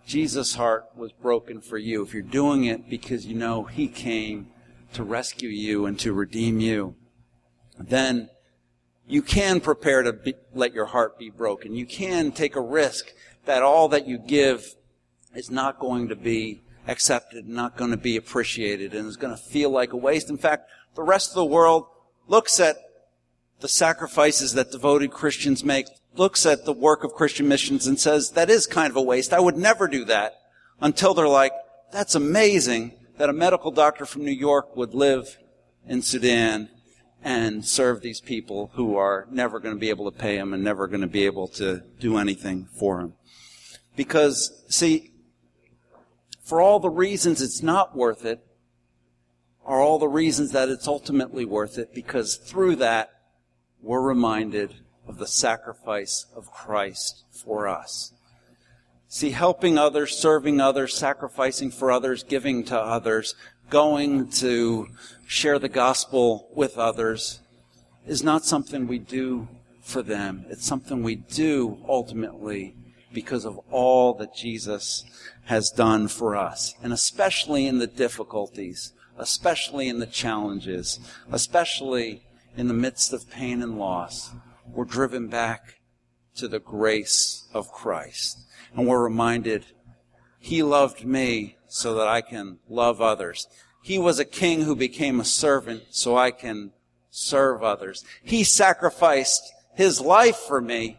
Jesus' 0.06 0.54
heart 0.54 0.84
was 0.96 1.12
broken 1.12 1.60
for 1.60 1.78
you, 1.78 2.02
if 2.02 2.12
you're 2.12 2.22
doing 2.22 2.64
it 2.64 2.88
because 2.88 3.26
you 3.26 3.34
know 3.34 3.64
He 3.64 3.88
came 3.88 4.48
to 4.92 5.02
rescue 5.02 5.48
you 5.48 5.86
and 5.86 5.98
to 6.00 6.12
redeem 6.12 6.60
you, 6.60 6.96
then 7.78 8.30
you 9.06 9.22
can 9.22 9.60
prepare 9.60 10.02
to 10.02 10.12
be, 10.12 10.34
let 10.54 10.74
your 10.74 10.86
heart 10.86 11.18
be 11.18 11.30
broken. 11.30 11.74
You 11.74 11.86
can 11.86 12.32
take 12.32 12.56
a 12.56 12.60
risk 12.60 13.12
that 13.44 13.62
all 13.62 13.88
that 13.88 14.06
you 14.06 14.18
give 14.18 14.74
is 15.34 15.50
not 15.50 15.78
going 15.78 16.08
to 16.08 16.16
be 16.16 16.62
accepted, 16.88 17.48
not 17.48 17.76
going 17.76 17.90
to 17.90 17.96
be 17.96 18.16
appreciated, 18.16 18.94
and 18.94 19.06
is 19.06 19.16
going 19.16 19.36
to 19.36 19.42
feel 19.42 19.70
like 19.70 19.92
a 19.92 19.96
waste. 19.96 20.30
In 20.30 20.38
fact, 20.38 20.68
the 20.94 21.02
rest 21.02 21.30
of 21.30 21.36
the 21.36 21.44
world 21.44 21.86
looks 22.26 22.58
at 22.58 22.76
the 23.60 23.68
sacrifices 23.68 24.54
that 24.54 24.72
devoted 24.72 25.10
Christians 25.10 25.64
make, 25.64 25.86
looks 26.14 26.44
at 26.44 26.64
the 26.64 26.72
work 26.72 27.04
of 27.04 27.14
Christian 27.14 27.48
missions 27.48 27.86
and 27.86 27.98
says, 27.98 28.32
that 28.32 28.50
is 28.50 28.66
kind 28.66 28.90
of 28.90 28.96
a 28.96 29.02
waste. 29.02 29.32
I 29.32 29.40
would 29.40 29.56
never 29.56 29.86
do 29.88 30.04
that 30.06 30.34
until 30.80 31.14
they're 31.14 31.28
like, 31.28 31.52
that's 31.92 32.14
amazing 32.14 32.92
that 33.18 33.30
a 33.30 33.32
medical 33.32 33.70
doctor 33.70 34.04
from 34.04 34.24
New 34.24 34.30
York 34.30 34.76
would 34.76 34.94
live 34.94 35.38
in 35.86 36.02
Sudan 36.02 36.68
and 37.22 37.64
serve 37.64 38.00
these 38.00 38.20
people 38.20 38.70
who 38.74 38.96
are 38.96 39.26
never 39.30 39.58
going 39.58 39.74
to 39.74 39.80
be 39.80 39.90
able 39.90 40.10
to 40.10 40.16
pay 40.16 40.36
him 40.36 40.52
and 40.52 40.62
never 40.62 40.86
going 40.86 41.00
to 41.00 41.06
be 41.06 41.24
able 41.26 41.48
to 41.48 41.82
do 41.98 42.16
anything 42.18 42.68
for 42.78 43.00
him. 43.00 43.14
Because, 43.96 44.64
see, 44.68 45.12
for 46.44 46.60
all 46.60 46.78
the 46.78 46.90
reasons 46.90 47.42
it's 47.42 47.62
not 47.62 47.96
worth 47.96 48.24
it, 48.24 48.46
are 49.64 49.80
all 49.80 49.98
the 49.98 50.08
reasons 50.08 50.52
that 50.52 50.68
it's 50.68 50.86
ultimately 50.86 51.44
worth 51.44 51.76
it 51.76 51.92
because 51.92 52.36
through 52.36 52.76
that, 52.76 53.10
we're 53.82 54.00
reminded 54.00 54.74
of 55.08 55.18
the 55.18 55.26
sacrifice 55.26 56.26
of 56.36 56.50
Christ 56.52 57.24
for 57.32 57.66
us. 57.66 58.12
See, 59.08 59.30
helping 59.30 59.78
others, 59.78 60.16
serving 60.16 60.60
others, 60.60 60.96
sacrificing 60.96 61.70
for 61.70 61.90
others, 61.90 62.22
giving 62.22 62.64
to 62.64 62.78
others, 62.78 63.34
going 63.70 64.28
to 64.30 64.88
share 65.26 65.58
the 65.58 65.68
gospel 65.68 66.48
with 66.54 66.78
others 66.78 67.40
is 68.06 68.22
not 68.22 68.44
something 68.44 68.86
we 68.86 68.98
do 68.98 69.48
for 69.82 70.02
them. 70.02 70.46
It's 70.48 70.66
something 70.66 71.02
we 71.02 71.16
do 71.16 71.78
ultimately 71.88 72.76
because 73.12 73.44
of 73.44 73.58
all 73.70 74.14
that 74.14 74.34
Jesus 74.34 75.04
has 75.44 75.70
done 75.70 76.08
for 76.08 76.36
us. 76.36 76.74
And 76.82 76.92
especially 76.92 77.66
in 77.66 77.78
the 77.78 77.86
difficulties, 77.86 78.92
especially 79.18 79.88
in 79.88 79.98
the 79.98 80.06
challenges, 80.06 81.00
especially 81.32 82.22
in 82.56 82.68
the 82.68 82.74
midst 82.74 83.12
of 83.12 83.30
pain 83.30 83.62
and 83.62 83.78
loss, 83.78 84.30
we're 84.66 84.84
driven 84.84 85.28
back 85.28 85.80
to 86.36 86.48
the 86.48 86.58
grace 86.58 87.48
of 87.54 87.72
Christ. 87.72 88.38
And 88.74 88.86
we're 88.86 89.02
reminded, 89.02 89.64
He 90.38 90.62
loved 90.62 91.04
me 91.04 91.56
so 91.66 91.94
that 91.94 92.08
I 92.08 92.20
can 92.20 92.58
love 92.68 93.00
others. 93.00 93.48
He 93.86 94.00
was 94.00 94.18
a 94.18 94.24
king 94.24 94.62
who 94.62 94.74
became 94.74 95.20
a 95.20 95.24
servant 95.24 95.84
so 95.90 96.18
I 96.18 96.32
can 96.32 96.72
serve 97.12 97.62
others. 97.62 98.04
He 98.20 98.42
sacrificed 98.42 99.52
His 99.76 100.00
life 100.00 100.38
for 100.38 100.60
me. 100.60 100.96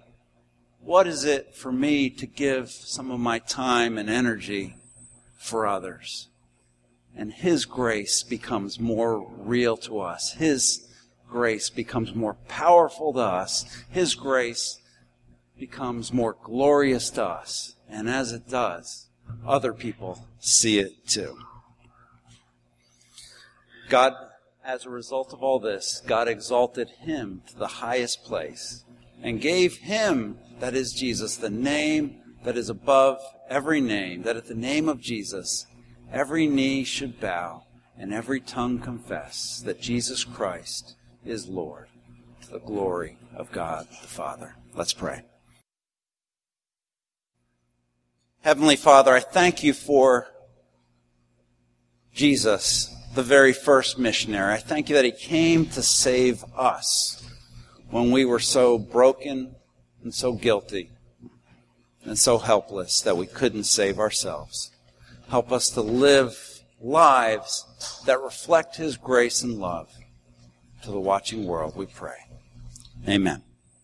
What 0.79 1.05
is 1.05 1.25
it 1.25 1.53
for 1.53 1.69
me 1.69 2.09
to 2.11 2.25
give 2.25 2.71
some 2.71 3.11
of 3.11 3.19
my 3.19 3.39
time 3.39 3.97
and 3.97 4.09
energy 4.09 4.77
for 5.37 5.67
others? 5.67 6.29
And 7.13 7.33
His 7.33 7.65
grace 7.65 8.23
becomes 8.23 8.79
more 8.79 9.19
real 9.35 9.75
to 9.79 9.99
us. 9.99 10.31
His 10.35 10.87
grace 11.29 11.69
becomes 11.69 12.15
more 12.15 12.35
powerful 12.47 13.11
to 13.11 13.19
us. 13.19 13.65
His 13.89 14.15
grace 14.15 14.79
becomes 15.59 16.13
more 16.13 16.37
glorious 16.41 17.09
to 17.09 17.25
us. 17.25 17.75
And 17.89 18.07
as 18.07 18.31
it 18.31 18.47
does, 18.47 19.07
other 19.45 19.73
people 19.73 20.25
see 20.39 20.79
it 20.79 21.05
too. 21.05 21.37
God, 23.89 24.13
as 24.65 24.85
a 24.85 24.89
result 24.89 25.33
of 25.33 25.41
all 25.41 25.59
this, 25.59 26.01
God 26.05 26.27
exalted 26.27 26.89
him 26.89 27.41
to 27.47 27.55
the 27.55 27.67
highest 27.67 28.23
place 28.23 28.83
and 29.23 29.41
gave 29.41 29.77
him, 29.77 30.37
that 30.59 30.73
is 30.75 30.93
Jesus, 30.93 31.37
the 31.37 31.49
name 31.49 32.21
that 32.43 32.57
is 32.57 32.69
above 32.69 33.19
every 33.49 33.81
name, 33.81 34.23
that 34.23 34.35
at 34.35 34.47
the 34.47 34.55
name 34.55 34.89
of 34.89 35.01
Jesus, 35.01 35.65
every 36.11 36.47
knee 36.47 36.83
should 36.83 37.19
bow 37.19 37.63
and 37.97 38.13
every 38.13 38.39
tongue 38.39 38.79
confess 38.79 39.61
that 39.65 39.81
Jesus 39.81 40.23
Christ 40.23 40.95
is 41.25 41.47
Lord 41.47 41.87
to 42.41 42.51
the 42.51 42.59
glory 42.59 43.17
of 43.35 43.51
God 43.51 43.87
the 44.01 44.07
Father. 44.07 44.55
Let's 44.73 44.93
pray. 44.93 45.21
Heavenly 48.41 48.75
Father, 48.75 49.13
I 49.13 49.19
thank 49.19 49.63
you 49.63 49.73
for 49.73 50.27
Jesus, 52.13 52.93
the 53.15 53.23
very 53.23 53.53
first 53.53 53.97
missionary. 53.97 54.53
I 54.53 54.57
thank 54.57 54.89
you 54.89 54.95
that 54.95 55.05
he 55.05 55.11
came 55.11 55.65
to 55.67 55.81
save 55.81 56.43
us 56.55 57.23
when 57.89 58.11
we 58.11 58.25
were 58.25 58.39
so 58.39 58.77
broken 58.77 59.55
and 60.03 60.13
so 60.13 60.33
guilty 60.33 60.91
and 62.03 62.17
so 62.17 62.37
helpless 62.37 63.01
that 63.01 63.17
we 63.17 63.27
couldn't 63.27 63.65
save 63.65 63.99
ourselves. 63.99 64.71
Help 65.29 65.51
us 65.51 65.69
to 65.71 65.81
live 65.81 66.61
lives 66.79 67.65
that 68.05 68.21
reflect 68.21 68.75
his 68.75 68.97
grace 68.97 69.43
and 69.43 69.59
love 69.59 69.89
to 70.83 70.91
the 70.91 70.99
watching 70.99 71.45
world, 71.45 71.75
we 71.75 71.85
pray. 71.85 72.17
Amen. 73.07 73.43